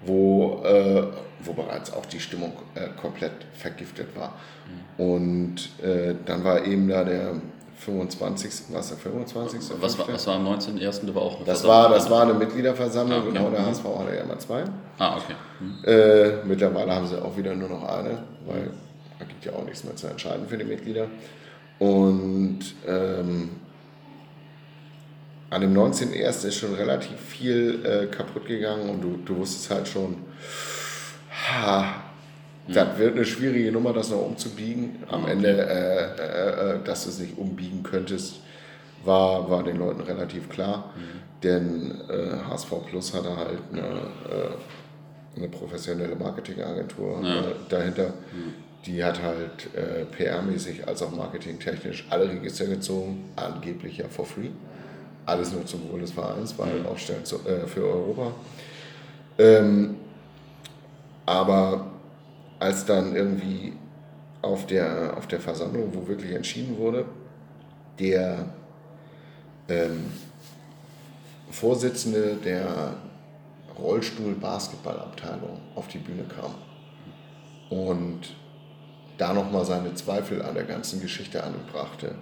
[0.04, 1.04] wo, äh,
[1.42, 4.34] wo bereits auch die Stimmung äh, komplett vergiftet war.
[4.98, 5.06] Mhm.
[5.06, 7.36] Und äh, dann war eben da der
[7.86, 8.52] 25.
[8.70, 9.60] Was der 25.
[9.80, 11.08] Was war, was war am 19.01.?
[11.08, 13.32] Da war auch eine das war, das war eine Mitgliederversammlung, ah, okay.
[13.32, 14.00] genau, der HSV mhm.
[14.00, 14.64] hatte ja immer zwei.
[15.00, 15.36] Ah, okay.
[15.60, 15.84] Mhm.
[15.84, 18.70] Äh, mittlerweile haben sie auch wieder nur noch eine, weil
[19.18, 21.08] da gibt ja auch nichts mehr zu entscheiden für die Mitglieder.
[21.80, 23.50] Und ähm,
[25.50, 26.48] an dem 19.01.
[26.48, 30.18] ist schon relativ viel äh, kaputt gegangen und du, du wusstest halt schon,
[31.32, 31.96] ha,
[32.68, 35.04] das wird eine schwierige Nummer, das noch umzubiegen.
[35.10, 35.32] Am okay.
[35.32, 38.40] Ende, äh, äh, äh, dass du es nicht umbiegen könntest,
[39.04, 40.94] war, war den Leuten relativ klar.
[40.96, 41.42] Mhm.
[41.44, 42.02] Denn
[42.50, 47.40] HSV äh, Plus hatte halt eine, äh, eine professionelle Marketingagentur ja.
[47.40, 48.08] Äh, dahinter.
[48.08, 48.54] Mhm.
[48.86, 49.70] Die hat halt
[50.18, 54.50] PR-mäßig als auch marketingtechnisch alle Register gezogen, angeblich ja for free.
[55.28, 56.88] Alles nur zum Wohl des Vereins, weil mhm.
[56.88, 58.32] auch für Europa.
[59.38, 59.98] Ähm,
[61.28, 61.92] aber
[62.62, 63.74] als dann irgendwie
[64.44, 67.06] auf der, auf der Versammlung, wo wirklich entschieden wurde,
[67.98, 68.46] der
[69.68, 70.06] ähm,
[71.50, 72.94] Vorsitzende der
[73.80, 76.54] Rollstuhl-Basketballabteilung auf die Bühne kam
[77.72, 78.36] und
[79.18, 82.14] da nochmal seine Zweifel an der ganzen Geschichte anbrachte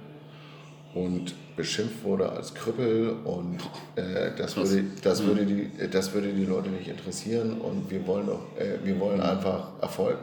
[0.93, 3.57] und beschimpft wurde als Krüppel und
[3.97, 8.27] äh, das, würde, das, würde die, das würde die Leute nicht interessieren und wir wollen,
[8.27, 10.17] doch, äh, wir wollen einfach Erfolg.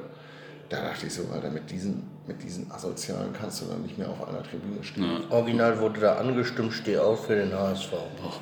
[0.68, 4.08] Da dachte ich so, Alter, mit diesen, mit diesen Asozialen kannst du dann nicht mehr
[4.08, 5.04] auf einer Tribüne stehen.
[5.04, 5.36] Ja.
[5.36, 7.90] Original wurde da angestimmt, steh auf für den HSV.
[7.90, 8.40] Boah,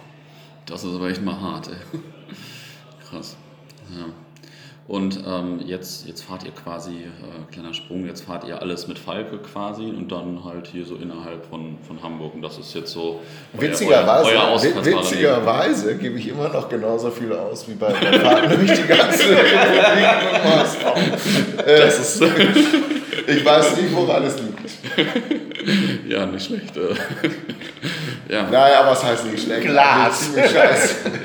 [0.67, 2.01] das ist aber echt mal hart, ey.
[3.09, 3.37] Krass.
[3.95, 4.07] Ja.
[4.87, 8.99] Und ähm, jetzt, jetzt fahrt ihr quasi, äh, kleiner Sprung, jetzt fahrt ihr alles mit
[8.99, 12.35] Falke quasi und dann halt hier so innerhalb von, von Hamburg.
[12.35, 13.23] Und das ist jetzt so.
[13.55, 18.51] Witzigerweise, euer, euer witzigerweise gebe ich immer noch genauso viel aus wie bei der Fahrt
[18.59, 20.07] durch die ganze Republik
[21.65, 22.23] Das ist.
[23.27, 24.55] ich weiß nicht, woran es liegt.
[26.11, 26.77] ja, nicht schlecht.
[26.77, 26.95] Äh.
[28.29, 28.51] ja.
[28.51, 29.67] Naja, aber es heißt nicht schlecht.
[29.67, 30.29] Glas.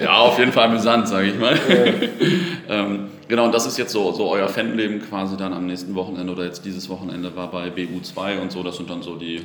[0.01, 1.59] ja, auf jeden Fall amüsant, sage ich mal.
[1.67, 2.75] Ja.
[2.75, 6.33] ähm, Genau, und das ist jetzt so, so euer Fanleben quasi dann am nächsten Wochenende
[6.33, 8.63] oder jetzt dieses Wochenende war bei BU2 und so.
[8.63, 9.41] Das sind dann so die, äh,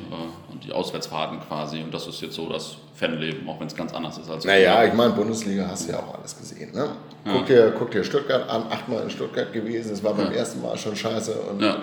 [0.66, 1.82] die Auswärtsfahrten quasi.
[1.82, 4.46] Und das ist jetzt so das Fanleben, auch wenn es ganz anders ist als.
[4.46, 6.72] Naja, ich meine, Bundesliga hast du ja auch alles gesehen.
[6.72, 6.88] Ne?
[7.26, 7.56] Guck, ja.
[7.56, 9.92] dir, guck dir Stuttgart an, achtmal in Stuttgart gewesen.
[9.92, 10.38] Es war beim ja.
[10.38, 11.34] ersten Mal schon scheiße.
[11.34, 11.76] Und, ja.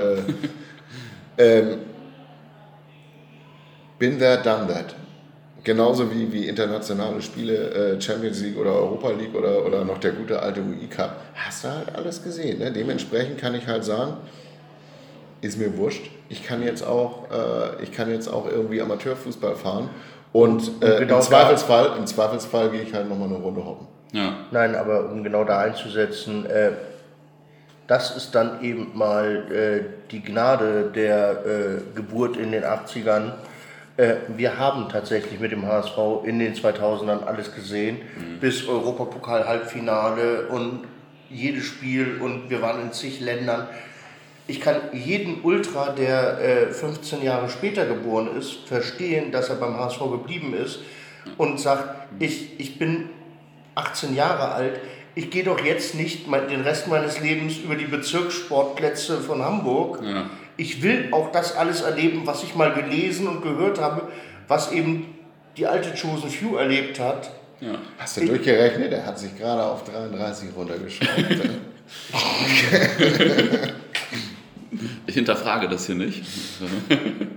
[1.38, 1.78] äh, ähm,
[4.00, 4.96] been there, done that
[5.64, 10.12] genauso wie, wie internationale Spiele, äh, Champions League oder Europa League oder, oder noch der
[10.12, 12.60] gute alte UI Cup, hast du halt alles gesehen.
[12.60, 12.72] Ne?
[12.72, 14.18] Dementsprechend kann ich halt sagen,
[15.42, 16.10] ist mir wurscht.
[16.30, 19.90] Ich kann jetzt auch, äh, ich kann jetzt auch irgendwie Amateurfußball fahren
[20.34, 23.88] und, äh, genau im, Zweifelsfall, im Zweifelsfall gehe ich halt nochmal eine Runde hoppen.
[24.14, 24.34] Ja.
[24.52, 26.72] Nein, aber um genau da einzusetzen, äh,
[27.88, 33.51] das ist dann eben mal äh, die Gnade der äh, Geburt in den 80ern äh,
[33.98, 38.40] wir haben tatsächlich mit dem HSV in den 2000ern alles gesehen, mhm.
[38.40, 40.86] bis Europapokal-Halbfinale und
[41.30, 43.68] jedes Spiel und wir waren in zig Ländern.
[44.48, 49.78] Ich kann jeden Ultra, der äh, 15 Jahre später geboren ist, verstehen, dass er beim
[49.78, 50.80] HSV geblieben ist
[51.38, 53.10] und sagt, ich, ich bin
[53.76, 54.80] 18 Jahre alt,
[55.16, 60.02] ich gehe doch jetzt nicht den Rest meines Lebens über die Bezirkssportplätze von Hamburg.
[60.04, 64.10] Ja ich will auch das alles erleben, was ich mal gelesen und gehört habe,
[64.48, 65.16] was eben
[65.58, 67.32] die alte Chosen Few erlebt hat.
[67.60, 67.76] Ja.
[67.98, 68.92] Hast du ich, durchgerechnet?
[68.92, 71.12] Er hat sich gerade auf 33 runtergeschraubt.
[75.06, 76.24] ich hinterfrage das hier nicht.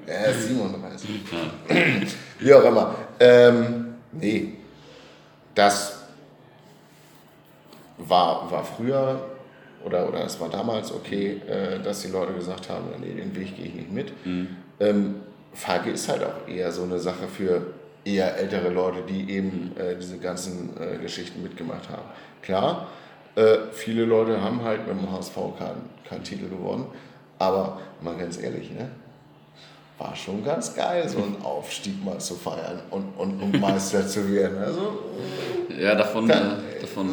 [0.07, 1.11] er ist 37.
[1.31, 1.77] Ja.
[2.39, 2.95] Wie auch immer.
[3.21, 4.55] Ähm, nee,
[5.55, 5.99] das
[7.99, 9.34] war, war früher
[9.85, 13.57] oder, oder es war damals okay, äh, dass die Leute gesagt haben, nee, den Weg
[13.57, 14.27] gehe ich nicht mit.
[14.27, 14.49] Mhm.
[14.81, 15.15] Ähm,
[15.53, 19.97] Frage ist halt auch eher so eine Sache für eher ältere Leute, die eben äh,
[19.97, 22.09] diese ganzen äh, Geschichten mitgemacht haben.
[22.43, 22.89] Klar,
[23.37, 26.87] äh, viele Leute haben halt mit dem HSV keinen kein Titel gewonnen,
[27.39, 28.91] aber mal ganz ehrlich, ne?
[30.05, 34.31] War schon ganz geil, so einen Aufstieg mal zu feiern und, und, und Meister zu
[34.31, 34.59] werden.
[34.59, 34.99] Also,
[35.81, 37.09] ja, davon, dann, äh, davon.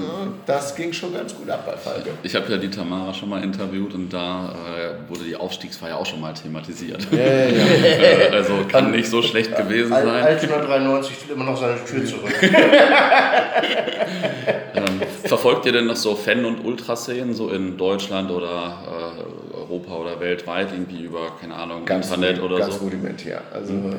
[0.46, 2.10] Das ging schon ganz gut ab bei Falke.
[2.22, 6.06] Ich habe ja die Tamara schon mal interviewt und da äh, wurde die Aufstiegsfeier auch
[6.06, 7.08] schon mal thematisiert.
[7.12, 7.62] Ja, ja, ja.
[8.02, 10.26] Äh, also kann nicht so schlecht gewesen sein.
[10.26, 12.36] 1993 steht immer noch seine Tür zurück.
[14.76, 19.96] ähm, verfolgt ihr denn noch so Fan- und Ultraszenen so in Deutschland oder äh, Europa
[19.98, 22.80] oder weltweit irgendwie über, keine Ahnung, ganz Internet oder ganz so?
[22.82, 23.42] Ganz rudimentär.
[23.54, 23.74] Also.
[23.74, 23.94] Mhm.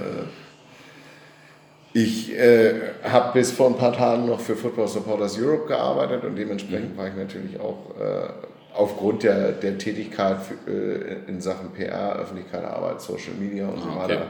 [1.95, 6.37] Ich äh, habe bis vor ein paar Tagen noch für Football Supporters Europe gearbeitet und
[6.37, 8.29] dementsprechend war ich natürlich auch äh,
[8.75, 14.05] aufgrund der, der Tätigkeit für, äh, in Sachen PR, Öffentlichkeitsarbeit, Social Media und so Ah,
[14.05, 14.17] okay.
[14.17, 14.27] weiter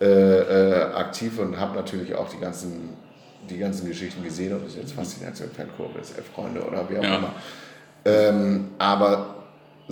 [0.00, 2.90] äh, äh, aktiv und habe natürlich auch die ganzen,
[3.50, 7.16] die ganzen Geschichten gesehen, ob es jetzt Faszination Fankurve ist, F-Freunde oder wie auch Ja.
[7.16, 7.34] immer.
[8.04, 9.41] Ähm, aber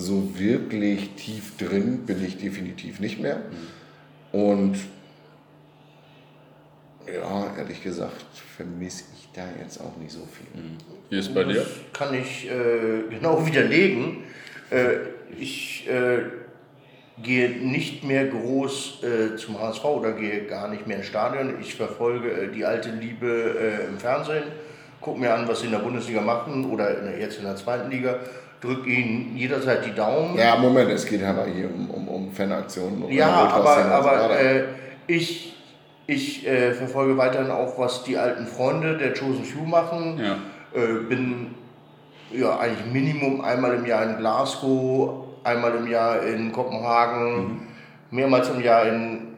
[0.01, 3.43] so wirklich tief drin bin ich definitiv nicht mehr.
[4.33, 4.77] Und
[7.07, 8.25] ja, ehrlich gesagt,
[8.57, 10.63] vermisse ich da jetzt auch nicht so viel.
[11.09, 11.55] Wie ist es bei dir?
[11.55, 14.25] Das kann ich äh, genau widerlegen.
[14.71, 14.97] Äh,
[15.39, 16.23] ich äh,
[17.23, 21.61] gehe nicht mehr groß äh, zum HSV oder gehe gar nicht mehr ins Stadion.
[21.61, 24.45] Ich verfolge äh, die alte Liebe äh, im Fernsehen,
[25.01, 27.57] gucke mir an, was sie in der Bundesliga machen oder in der, jetzt in der
[27.57, 28.21] zweiten Liga,
[28.61, 30.37] drücke ihnen jederzeit die Daumen.
[30.37, 33.03] Ja, Moment, es geht aber hier um, um, um Fanaktionen.
[33.03, 34.41] Um Ja, aber, Ultraszene und so aber weiter.
[34.41, 34.65] äh,
[35.07, 35.57] ich,
[36.07, 40.21] ich äh, verfolge weiterhin auch, was die alten Freunde der Chosen Few machen.
[40.23, 40.37] Ja.
[40.79, 41.55] Äh, bin
[42.33, 47.67] ja eigentlich Minimum einmal im Jahr in Glasgow, einmal im Jahr in Kopenhagen,
[48.11, 49.29] mehrmals im Jahr in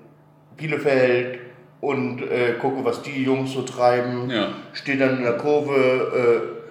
[0.56, 1.38] Bielefeld
[1.80, 4.30] und äh, gucke, was die Jungs so treiben.
[4.30, 4.48] Ja.
[4.72, 6.62] Stehe dann in der Kurve, äh,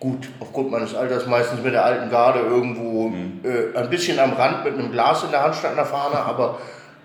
[0.00, 4.64] gut, aufgrund meines Alters meistens mit der alten Garde irgendwo äh, ein bisschen am Rand
[4.64, 6.58] mit einem Glas in der Hand statt einer Fahne, aber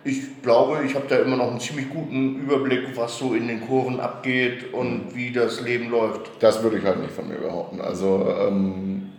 [0.03, 3.65] ich glaube, ich habe da immer noch einen ziemlich guten Überblick, was so in den
[3.65, 6.29] Kurven abgeht und wie das Leben läuft.
[6.39, 7.79] Das würde ich halt nicht von mir behaupten.
[7.79, 9.13] Also ähm,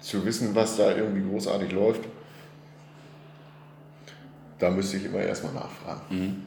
[0.00, 2.00] zu wissen, was da irgendwie großartig läuft,
[4.58, 6.46] da müsste ich immer erstmal nachfragen.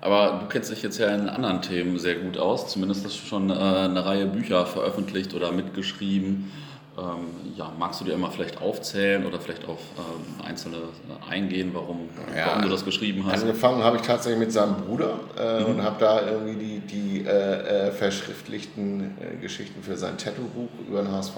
[0.00, 2.68] Aber du kennst dich jetzt ja in anderen Themen sehr gut aus.
[2.68, 6.50] Zumindest hast du schon äh, eine Reihe Bücher veröffentlicht oder mitgeschrieben.
[6.98, 11.70] Ähm, ja, magst du dir immer vielleicht aufzählen oder vielleicht auf ähm, einzelne äh, eingehen,
[11.74, 12.46] warum, Ja.
[12.46, 13.42] warum du das geschrieben hast?
[13.42, 17.90] Angefangen habe ich tatsächlich mit seinem Bruder äh, und habe da irgendwie die, die äh,
[17.92, 21.34] verschriftlichten Geschichten für sein Tattoo-Buch über den HSV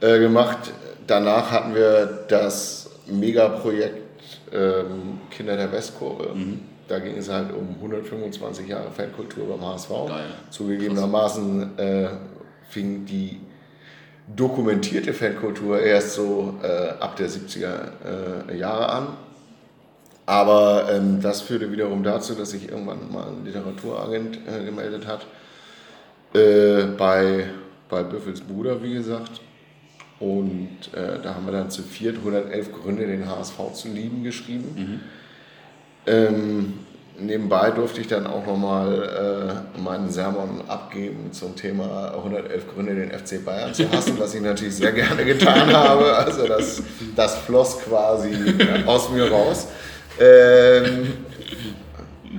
[0.00, 0.58] gemacht.
[1.06, 4.07] Danach hatten wir das Megaprojekt
[4.52, 6.34] ähm, Kinder der Westkurve.
[6.88, 9.90] Da ging es halt um 125 Jahre Fankultur beim HSV.
[10.08, 10.24] Geil.
[10.50, 12.08] Zugegebenermaßen äh,
[12.70, 13.40] fing die
[14.34, 19.08] dokumentierte Fankultur erst so äh, ab der 70er äh, Jahre an.
[20.26, 25.26] Aber ähm, das führte wiederum dazu, dass sich irgendwann mal ein Literaturagent äh, gemeldet hat.
[26.34, 27.48] Äh, bei,
[27.88, 29.40] bei Büffels Bruder, wie gesagt.
[30.20, 35.00] Und äh, da haben wir dann zu viert 111 Gründe, den HSV zu lieben, geschrieben.
[36.06, 36.74] Ähm,
[37.18, 43.10] nebenbei durfte ich dann auch nochmal äh, meinen Sermon abgeben zum Thema 111 Gründe, den
[43.10, 46.16] FC Bayern zu hassen, was ich natürlich sehr gerne getan habe.
[46.16, 46.82] Also das,
[47.14, 48.30] das floss quasi
[48.86, 49.68] aus mir raus.
[50.20, 51.12] Ähm,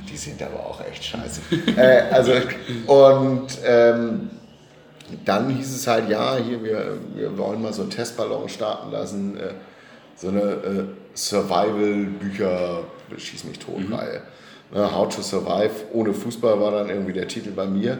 [0.09, 1.41] die sind aber auch echt scheiße.
[1.77, 2.33] äh, also,
[2.87, 4.29] und ähm,
[5.25, 9.37] dann hieß es halt, ja, hier, wir, wir wollen mal so einen Testballon starten lassen,
[9.37, 9.53] äh,
[10.15, 10.83] so eine äh,
[11.15, 12.83] Survival-Bücher,
[13.17, 14.21] schieß mich tot, Reihe.
[14.71, 17.97] Ne, How to Survive ohne Fußball war dann irgendwie der Titel bei mir.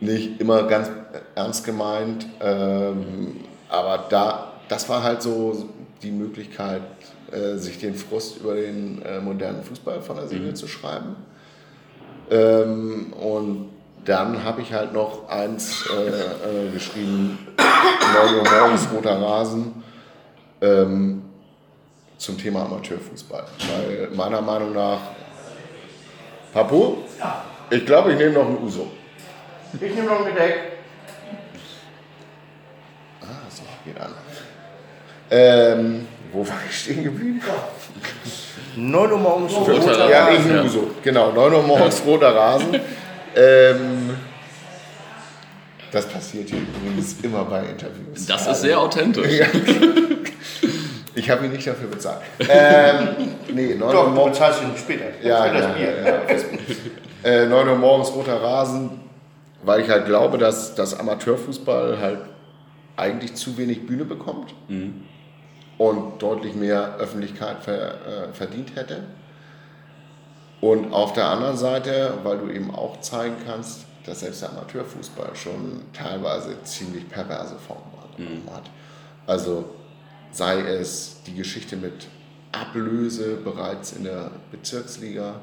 [0.00, 0.90] Nicht immer ganz
[1.34, 3.36] ernst gemeint, ähm,
[3.68, 5.68] aber da, das war halt so
[6.02, 6.82] die Möglichkeit,
[7.30, 11.16] äh, sich den Frust über den äh, modernen Fußball von der Seele zu schreiben.
[12.30, 13.70] Ähm, und
[14.04, 19.82] dann habe ich halt noch eins äh, äh, geschrieben, 9 Uhr morgens, roter Rasen,
[20.60, 21.22] ähm,
[22.18, 23.44] zum Thema Amateurfußball.
[23.58, 25.00] Weil meiner Meinung nach,
[26.52, 26.96] Papu,
[27.70, 28.90] ich glaube, ich nehme noch einen Uso.
[29.74, 30.58] Ich nehme noch ein Gedeck.
[33.22, 34.12] Ah, so, geht an.
[35.30, 37.40] Ähm, wo war ich stehen geblieben?
[38.76, 39.54] 9 Uhr morgens.
[39.54, 40.10] Roter Rasen.
[40.10, 40.90] Ja, ich nehme Uso.
[41.02, 42.80] Genau, 9 Uhr morgens, roter Rasen.
[43.36, 44.10] Ähm,
[45.90, 48.26] das passiert hier übrigens immer bei Interviews.
[48.26, 49.32] Das ist sehr authentisch.
[49.38, 49.46] Ja.
[51.14, 52.22] Ich habe ihn nicht dafür bezahlt.
[52.38, 54.38] Ähm, nee, 9 Uhr Doch, du morgens.
[54.38, 55.04] bezahlst ihn später.
[55.22, 55.94] Ja, Für das ja, Bier.
[56.02, 57.42] ja, ja.
[57.42, 59.00] Äh, 9 Uhr morgens roter Rasen,
[59.62, 62.20] weil ich halt glaube, dass das Amateurfußball halt
[62.96, 64.54] eigentlich zu wenig Bühne bekommt
[65.78, 69.04] und deutlich mehr Öffentlichkeit ver, äh, verdient hätte.
[70.62, 75.34] Und auf der anderen Seite, weil du eben auch zeigen kannst, dass selbst der Amateurfußball
[75.34, 78.70] schon teilweise ziemlich perverse Formen hat.
[79.26, 79.64] Also
[80.30, 82.06] sei es die Geschichte mit
[82.52, 85.40] Ablöse bereits in der Bezirksliga,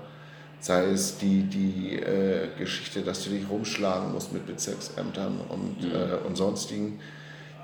[0.62, 6.26] sei es die, die äh, Geschichte, dass du dich rumschlagen musst mit Bezirksämtern und, äh,
[6.26, 7.02] und sonstigen.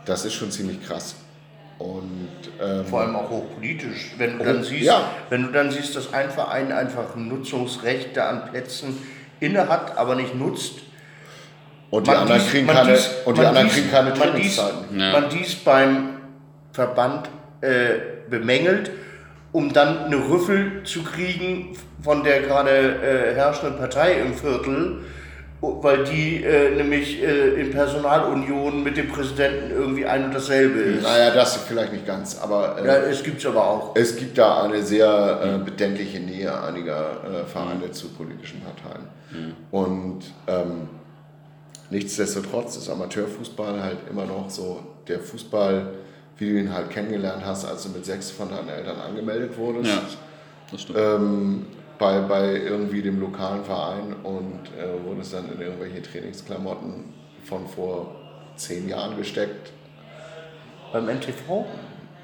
[0.05, 1.15] Das ist schon ziemlich krass.
[1.77, 2.29] Und
[2.63, 4.13] ähm, Vor allem auch hochpolitisch.
[4.17, 5.11] Wenn du dann siehst, ja.
[5.29, 8.97] wenn du dann siehst, dass ein Verein einfach Nutzungsrechte an Plätzen
[9.41, 10.75] inne hat, aber nicht nutzt.
[11.91, 14.09] Und die anderen dies- kriegen man keine, dies- und die man anderen dies- kriegen keine
[14.15, 14.57] man dies-.
[14.57, 15.11] Ja.
[15.11, 16.09] Man dies beim
[16.71, 17.29] Verband
[17.61, 17.69] äh,
[18.29, 18.91] bemängelt,
[19.51, 25.03] um dann eine Rüffel zu kriegen von der gerade äh, herrschenden Partei im Viertel,
[25.81, 31.03] weil die äh, nämlich äh, in Personalunion mit dem Präsidenten irgendwie ein und dasselbe ist.
[31.03, 33.95] Naja, das vielleicht nicht ganz, aber äh, Ja, es gibt's aber auch.
[33.95, 39.07] es gibt da eine sehr äh, bedenkliche Nähe einiger äh, Vereine zu politischen Parteien.
[39.71, 40.87] Und ähm,
[41.89, 45.87] nichtsdestotrotz ist Amateurfußball halt immer noch so der Fußball,
[46.37, 49.89] wie du ihn halt kennengelernt hast, als du mit sechs von deinen Eltern angemeldet wurdest.
[49.93, 50.01] Ja,
[50.71, 50.99] das stimmt.
[50.99, 51.65] ähm,
[51.97, 57.67] bei, bei irgendwie dem lokalen Verein und äh, wurde es dann in irgendwelche Trainingsklamotten von
[57.67, 58.15] vor
[58.55, 59.71] zehn Jahren gesteckt.
[60.91, 61.65] Beim NTV?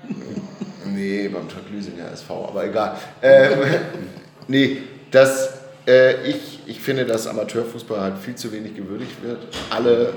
[0.84, 2.98] Nee, beim Tracklüsinger SV, aber egal.
[3.22, 3.60] Ähm,
[4.48, 4.78] nee,
[5.12, 9.40] das, äh, ich, ich finde, dass Amateurfußball halt viel zu wenig gewürdigt wird.
[9.70, 10.14] Alle,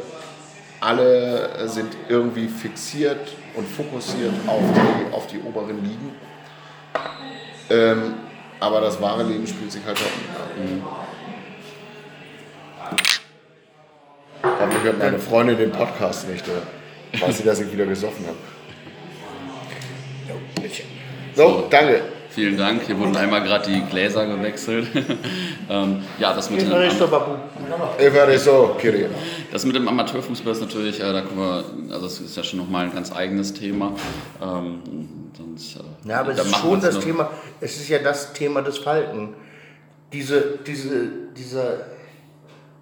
[0.80, 6.12] alle sind irgendwie fixiert und fokussiert auf die, auf die oberen Ligen.
[7.70, 8.14] Ähm,
[8.64, 10.98] aber das wahre Leben spielt sich halt auch nicht ab.
[14.60, 16.46] Hoffentlich hört meine Freundin den Podcast nicht.
[16.48, 18.36] Äh, weiß sie, dass ich wieder gesoffen habe.
[21.34, 22.13] So, danke.
[22.34, 22.82] Vielen Dank.
[22.86, 24.88] Hier wurden einmal gerade die Gläser gewechselt.
[25.70, 26.70] ähm, ja, das mit, dem,
[29.52, 32.58] das mit dem Amateurfußball ist natürlich, äh, da können wir, also das ist ja schon
[32.58, 33.94] nochmal ein ganz eigenes Thema.
[34.42, 34.80] Ähm,
[35.36, 37.30] sonst, äh, Ja, aber es ist schon das Thema,
[37.60, 39.34] es ist ja das Thema des Falken.
[40.12, 41.86] Diese, diese, dieser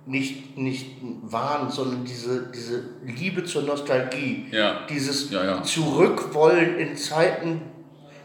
[0.07, 4.47] nicht, nicht Wahn, sondern diese, diese Liebe zur Nostalgie.
[4.51, 4.87] Ja.
[4.89, 5.63] Dieses Ja, ja.
[5.63, 7.61] Zurückwollen in Zeiten,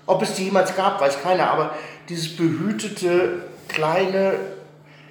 [0.07, 1.75] ob es die jemals gab, weiß keiner, aber
[2.09, 4.33] dieses behütete, kleine,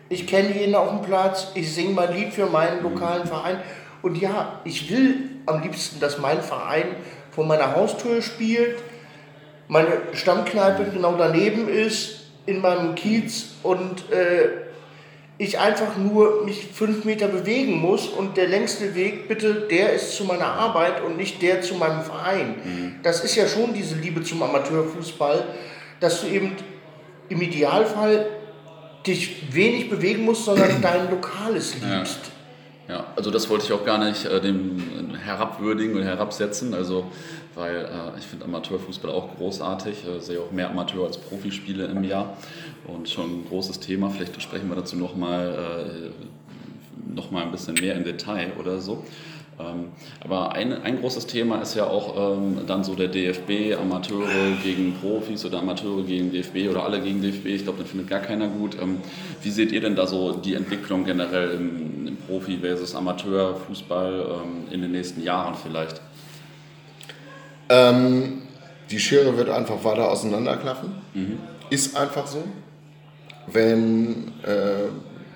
[0.08, 3.60] ich kenne jeden auf dem Platz, ich singe mein Lied für meinen lokalen Verein.
[4.02, 6.96] Und ja, ich will am liebsten, dass mein Verein
[7.30, 8.78] vor meiner Haustür spielt,
[9.68, 14.65] meine Stammkneipe genau daneben ist, in meinem Kiez und äh,
[15.38, 20.16] ich einfach nur mich fünf Meter bewegen muss und der längste Weg, bitte, der ist
[20.16, 22.54] zu meiner Arbeit und nicht der zu meinem Verein.
[23.02, 25.44] Das ist ja schon diese Liebe zum Amateurfußball,
[26.00, 26.56] dass du eben
[27.28, 28.26] im Idealfall
[29.06, 32.20] dich wenig bewegen musst, sondern dein Lokales liebst.
[32.88, 37.10] Ja, also das wollte ich auch gar nicht äh, dem herabwürdigen oder herabsetzen, also
[37.56, 42.04] weil äh, ich finde Amateurfußball auch großartig, äh, sehe auch mehr Amateur als Profispiele im
[42.04, 42.36] Jahr
[42.86, 44.10] und schon ein großes Thema.
[44.10, 49.02] Vielleicht sprechen wir dazu nochmal äh, noch ein bisschen mehr im Detail oder so.
[49.58, 49.86] Ähm,
[50.20, 54.26] aber ein, ein großes Thema ist ja auch ähm, dann so der DFB, Amateure
[54.62, 57.46] gegen Profis oder Amateure gegen DFB oder alle gegen DFB.
[57.46, 58.76] Ich glaube, das findet gar keiner gut.
[58.80, 58.98] Ähm,
[59.42, 64.72] wie seht ihr denn da so die Entwicklung generell im, im Profi- versus Amateurfußball ähm,
[64.72, 66.02] in den nächsten Jahren vielleicht?
[67.68, 68.42] Ähm,
[68.90, 70.92] die Schere wird einfach weiter auseinanderklaffen.
[71.70, 72.44] Ist einfach so.
[73.48, 74.88] Wenn äh,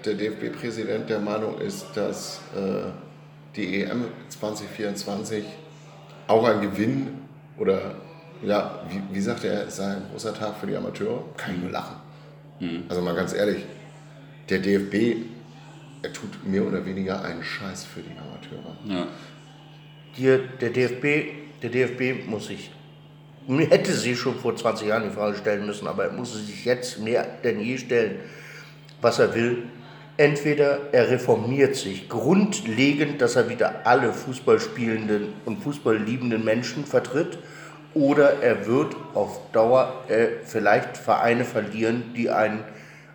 [0.05, 2.91] der DFB-Präsident der Meinung ist, dass äh,
[3.57, 5.45] die EM 2024
[6.29, 7.09] auch ein Gewinn
[7.59, 7.95] oder,
[8.43, 11.61] ja, wie, wie sagt er, es sei ein großer Tag für die Amateure, kann ich
[11.61, 11.97] nur lachen.
[12.89, 13.65] Also mal ganz ehrlich,
[14.49, 15.25] der DFB,
[16.03, 18.77] er tut mehr oder weniger einen Scheiß für die Amateure.
[18.87, 19.07] Ja,
[20.13, 22.71] Hier, der DFB, der DFB muss sich,
[23.49, 27.01] hätte sie schon vor 20 Jahren die Frage stellen müssen, aber er muss sich jetzt
[27.01, 28.17] mehr denn je stellen,
[29.01, 29.65] was er will.
[30.17, 37.39] Entweder er reformiert sich grundlegend, dass er wieder alle Fußballspielenden und Fußballliebenden Menschen vertritt,
[37.95, 42.63] oder er wird auf Dauer äh, vielleicht Vereine verlieren, die einen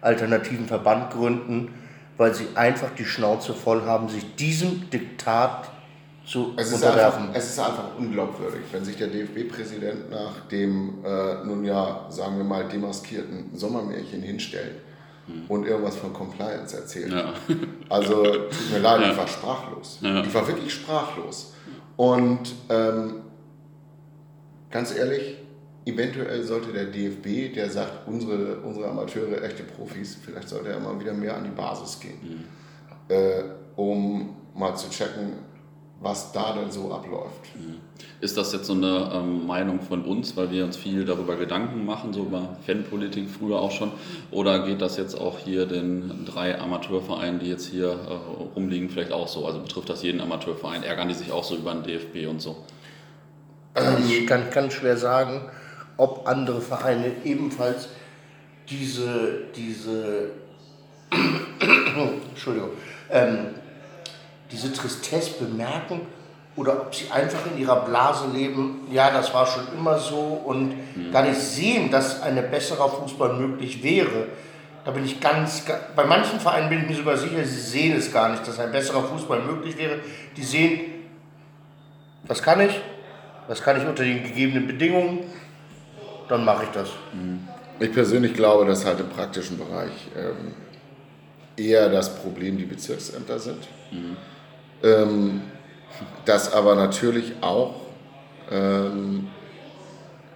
[0.01, 1.73] alternativen Verband gründen,
[2.17, 5.69] weil sie einfach die Schnauze voll haben, sich diesem Diktat
[6.25, 7.29] zu Es ist, einfach, unterwerfen.
[7.33, 12.43] es ist einfach unglaubwürdig, wenn sich der DFB-Präsident nach dem äh, nun ja, sagen wir
[12.43, 14.81] mal, demaskierten Sommermärchen hinstellt
[15.47, 17.11] und irgendwas von Compliance erzählt.
[17.11, 17.33] ja.
[17.89, 19.99] Also tut mir leid, ich war sprachlos.
[20.01, 20.23] Ja.
[20.23, 21.53] Ich war wirklich sprachlos.
[21.97, 23.21] Und ähm,
[24.71, 25.37] ganz ehrlich,
[25.85, 30.99] eventuell sollte der DFB, der sagt, unsere, unsere Amateure echte Profis, vielleicht sollte er mal
[30.99, 32.43] wieder mehr an die Basis gehen,
[33.07, 33.43] äh,
[33.75, 35.33] um mal zu checken,
[36.01, 37.41] was da denn so abläuft.
[38.21, 41.85] Ist das jetzt so eine ähm, Meinung von uns, weil wir uns viel darüber Gedanken
[41.85, 43.91] machen, so über Fanpolitik früher auch schon?
[44.31, 49.11] Oder geht das jetzt auch hier den drei Amateurvereinen, die jetzt hier äh, rumliegen, vielleicht
[49.11, 49.45] auch so?
[49.45, 50.83] Also betrifft das jeden Amateurverein?
[50.83, 52.57] Ärgern die sich auch so über den DFB und so?
[54.07, 55.41] Ich kann ganz schwer sagen,
[55.97, 57.89] ob andere Vereine ebenfalls
[58.69, 60.31] diese, diese
[62.29, 62.69] Entschuldigung,
[63.09, 63.47] ähm,
[64.55, 66.01] diese Tristesse bemerken
[66.55, 70.69] oder ob sie einfach in ihrer Blase leben, ja, das war schon immer so und
[70.95, 71.11] mhm.
[71.11, 74.27] gar nicht sehen, dass ein besserer Fußball möglich wäre.
[74.85, 75.63] Da bin ich ganz,
[75.95, 78.71] bei manchen Vereinen bin ich mir sogar sicher, sie sehen es gar nicht, dass ein
[78.71, 79.99] besserer Fußball möglich wäre.
[80.37, 80.81] Die sehen,
[82.23, 82.79] was kann ich,
[83.47, 85.19] was kann ich unter den gegebenen Bedingungen,
[86.29, 86.89] dann mache ich das.
[87.13, 87.47] Mhm.
[87.79, 90.53] Ich persönlich glaube, dass halt im praktischen Bereich ähm,
[91.57, 93.67] eher das Problem die Bezirksämter sind.
[93.91, 94.15] Mhm.
[94.85, 95.41] Ähm,
[96.25, 97.75] dass aber natürlich auch
[98.51, 99.27] ähm,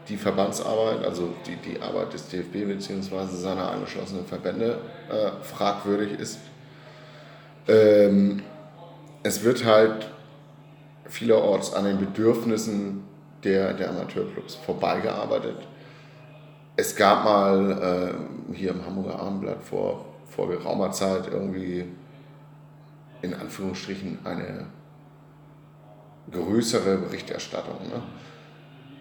[0.07, 3.25] die Verbandsarbeit, also die, die Arbeit des DFB bzw.
[3.27, 4.79] seiner angeschlossenen Verbände
[5.09, 6.39] äh, fragwürdig ist.
[7.67, 8.41] Ähm,
[9.21, 10.09] es wird halt
[11.05, 13.03] vielerorts an den Bedürfnissen
[13.43, 15.57] der, der Amateurclubs vorbeigearbeitet.
[16.75, 18.15] Es gab mal
[18.51, 21.85] äh, hier im Hamburger Abendblatt vor, vor geraumer Zeit irgendwie
[23.21, 24.67] in Anführungsstrichen eine
[26.31, 27.87] größere Berichterstattung.
[27.87, 28.01] Ne?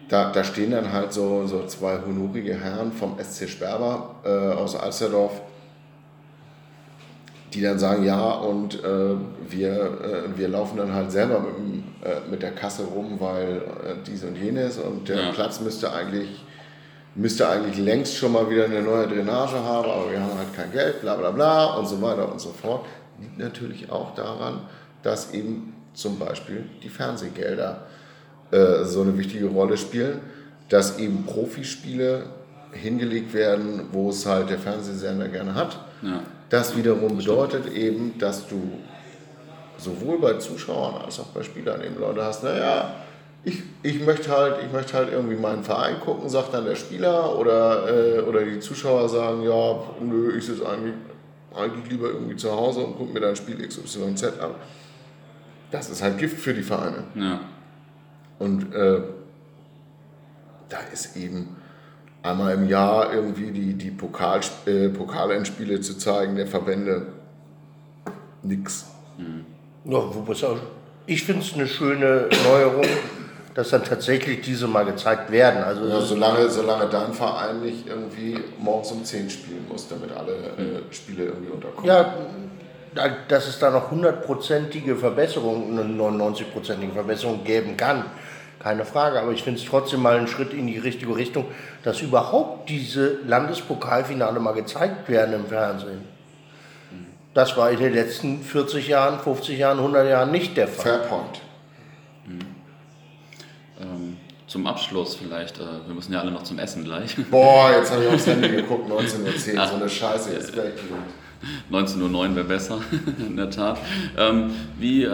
[0.08, 4.74] Da, da stehen dann halt so, so zwei honorige Herren vom SC Sperber äh, aus
[4.74, 5.42] Alsterdorf,
[7.52, 9.16] die dann sagen, ja, und äh,
[9.48, 13.94] wir, äh, wir laufen dann halt selber mit, äh, mit der Kasse rum, weil äh,
[14.06, 15.32] dies und jenes und der ja.
[15.32, 16.44] Platz müsste eigentlich
[17.14, 20.70] müsste eigentlich längst schon mal wieder eine neue Drainage haben, aber wir haben halt kein
[20.70, 22.86] Geld, bla bla bla und so weiter und so fort.
[23.20, 24.60] Liegt natürlich auch daran,
[25.02, 27.86] dass eben zum Beispiel die Fernsehgelder
[28.50, 30.20] äh, so eine wichtige Rolle spielen,
[30.68, 32.26] dass eben Profispiele
[32.72, 35.78] hingelegt werden, wo es halt der Fernsehsender gerne hat.
[36.02, 36.20] Ja.
[36.50, 38.60] Das wiederum bedeutet eben, dass du
[39.78, 42.94] sowohl bei Zuschauern als auch bei Spielern eben Leute hast, naja,
[43.44, 47.38] ich, ich, möchte halt, ich möchte halt irgendwie meinen Verein gucken, sagt dann der Spieler
[47.38, 50.94] oder, äh, oder die Zuschauer sagen, ja, nö, ich sitze eigentlich,
[51.54, 54.54] eigentlich lieber irgendwie zu Hause und gucke mir dann Spiel XYZ an.
[55.70, 57.04] Das ist halt Gift für die Vereine.
[57.14, 57.40] Ja.
[58.38, 59.00] Und äh,
[60.68, 61.56] da ist eben
[62.22, 67.06] einmal im Jahr irgendwie die, die Pokal, äh, Pokalendspiele zu zeigen, der Verbände,
[68.42, 68.86] nix.
[69.16, 69.44] Mhm.
[69.84, 70.02] Ja,
[71.06, 72.84] ich finde es eine schöne Neuerung
[73.58, 75.64] dass dann tatsächlich diese mal gezeigt werden.
[75.64, 80.32] Also ja, solange, solange dein Verein nicht irgendwie morgens um 10 spielen muss, damit alle
[80.32, 81.84] äh, Spiele irgendwie unterkommen.
[81.84, 82.14] Ja,
[83.26, 88.04] dass es da noch hundertprozentige Verbesserungen, eine 99-prozentige Verbesserung geben kann,
[88.60, 89.20] keine Frage.
[89.20, 91.46] Aber ich finde es trotzdem mal einen Schritt in die richtige Richtung,
[91.82, 96.04] dass überhaupt diese Landespokalfinale mal gezeigt werden im Fernsehen.
[97.34, 101.00] Das war in den letzten 40 Jahren, 50 Jahren, 100 Jahren nicht der Fall.
[101.00, 101.08] Fair
[104.48, 107.16] zum Abschluss vielleicht, äh, wir müssen ja alle noch zum Essen gleich.
[107.30, 110.72] Boah, jetzt habe ich aufs Handy geguckt, 19.10 Uhr, so eine Scheiße, jetzt gleich.
[111.70, 112.80] 19.09 Uhr wäre besser,
[113.18, 113.78] in der Tat.
[114.16, 115.10] Ähm, wie, äh,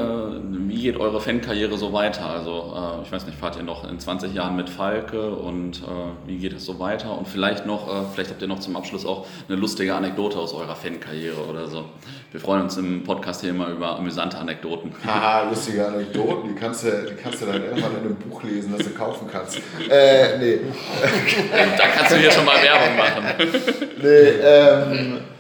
[0.68, 2.26] wie geht eure Fankarriere so weiter?
[2.26, 6.26] Also, äh, ich weiß nicht, fahrt ihr noch in 20 Jahren mit Falke und äh,
[6.26, 7.16] wie geht es so weiter?
[7.16, 10.54] Und vielleicht noch, äh, vielleicht habt ihr noch zum Abschluss auch eine lustige Anekdote aus
[10.54, 11.84] eurer Fankarriere oder so.
[12.32, 14.92] Wir freuen uns im Podcast hier immer über amüsante Anekdoten.
[15.06, 18.74] Haha, lustige Anekdoten, die kannst, du, die kannst du dann irgendwann in einem Buch lesen,
[18.76, 19.58] das du kaufen kannst.
[19.90, 20.58] Äh, nee.
[21.76, 23.24] da kannst du hier schon mal Werbung machen.
[24.02, 25.33] nee, ähm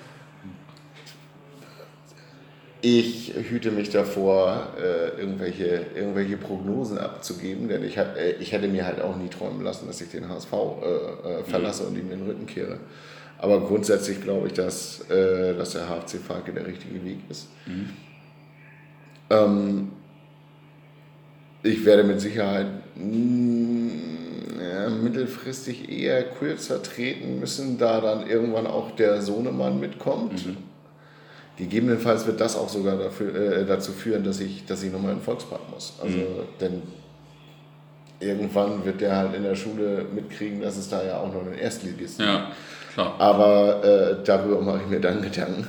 [2.84, 8.68] ich hüte mich davor, äh, irgendwelche, irgendwelche Prognosen abzugeben, denn ich, hab, äh, ich hätte
[8.68, 11.88] mir halt auch nie träumen lassen, dass ich den HSV äh, äh, verlasse mhm.
[11.88, 12.76] und ihm den Rücken kehre.
[13.38, 17.48] Aber grundsätzlich glaube ich, dass, äh, dass der HFC Falke der richtige Weg ist.
[17.64, 17.90] Mhm.
[19.30, 19.92] Ähm,
[21.62, 22.66] ich werde mit Sicherheit
[22.96, 23.88] mm,
[25.02, 30.46] mittelfristig eher kürzer treten müssen, da dann irgendwann auch der Sohnemann mitkommt.
[30.46, 30.73] Mhm
[31.56, 35.18] Gegebenenfalls wird das auch sogar dafür, äh, dazu führen, dass ich, dass ich nochmal in
[35.18, 35.94] den Volkspark muss.
[36.02, 36.22] Also, mhm.
[36.60, 36.82] denn
[38.18, 41.54] irgendwann wird der halt in der Schule mitkriegen, dass es da ja auch noch einen
[41.54, 42.50] Erstligisten ja,
[42.92, 43.14] klar.
[43.18, 45.66] Aber äh, darüber mache ich mir dann Gedanken.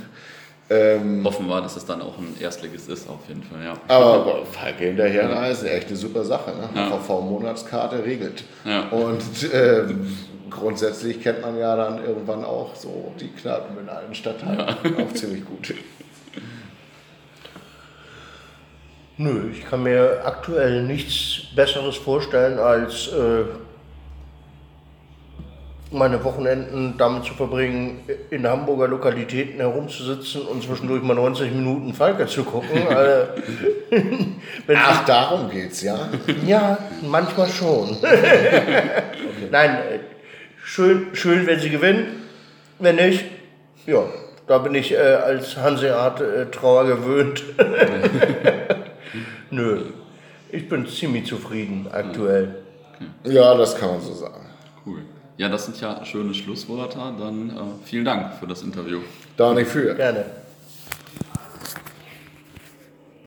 [0.68, 3.74] Ähm, Hoffen wir, dass es dann auch ein Erstligist ist, auf jeden Fall, ja.
[3.88, 6.52] Aber Falke hinterher ist echt eine super Sache.
[6.52, 6.70] Ne?
[6.74, 6.90] Ja.
[6.90, 8.44] HVV-Monatskarte regelt.
[8.64, 8.90] Ja.
[8.90, 9.22] Und
[9.54, 10.18] ähm,
[10.56, 15.06] grundsätzlich kennt man ja dann irgendwann auch so die Kneipen in allen Stadtteilen ja.
[15.06, 15.74] auch ziemlich gut.
[19.18, 23.46] Nö, ich kann mir aktuell nichts Besseres vorstellen, als äh,
[25.92, 32.28] meine Wochenenden damit zu verbringen, in Hamburger Lokalitäten herumzusitzen und zwischendurch mal 90 Minuten Falke
[32.28, 32.82] zu gucken.
[32.90, 33.28] Also,
[34.76, 36.10] Ach, darum geht's, ja?
[36.46, 37.92] Ja, manchmal schon.
[37.98, 38.92] okay.
[39.52, 39.78] Nein,
[40.76, 42.24] schön, schön, wenn sie gewinnen.
[42.80, 43.24] Wenn nicht,
[43.86, 44.04] ja,
[44.46, 47.44] da bin ich äh, als Hanseat äh, Trauer gewöhnt.
[49.50, 49.84] Nö,
[50.52, 52.56] ich bin ziemlich zufrieden aktuell.
[53.24, 54.46] Ja, das kann man so sagen.
[54.86, 55.00] Cool.
[55.38, 56.98] Ja, das sind ja schöne Schlussworte.
[56.98, 59.00] Dann äh, vielen Dank für das Interview.
[59.38, 59.96] Da nicht für.
[59.96, 60.26] Gerne.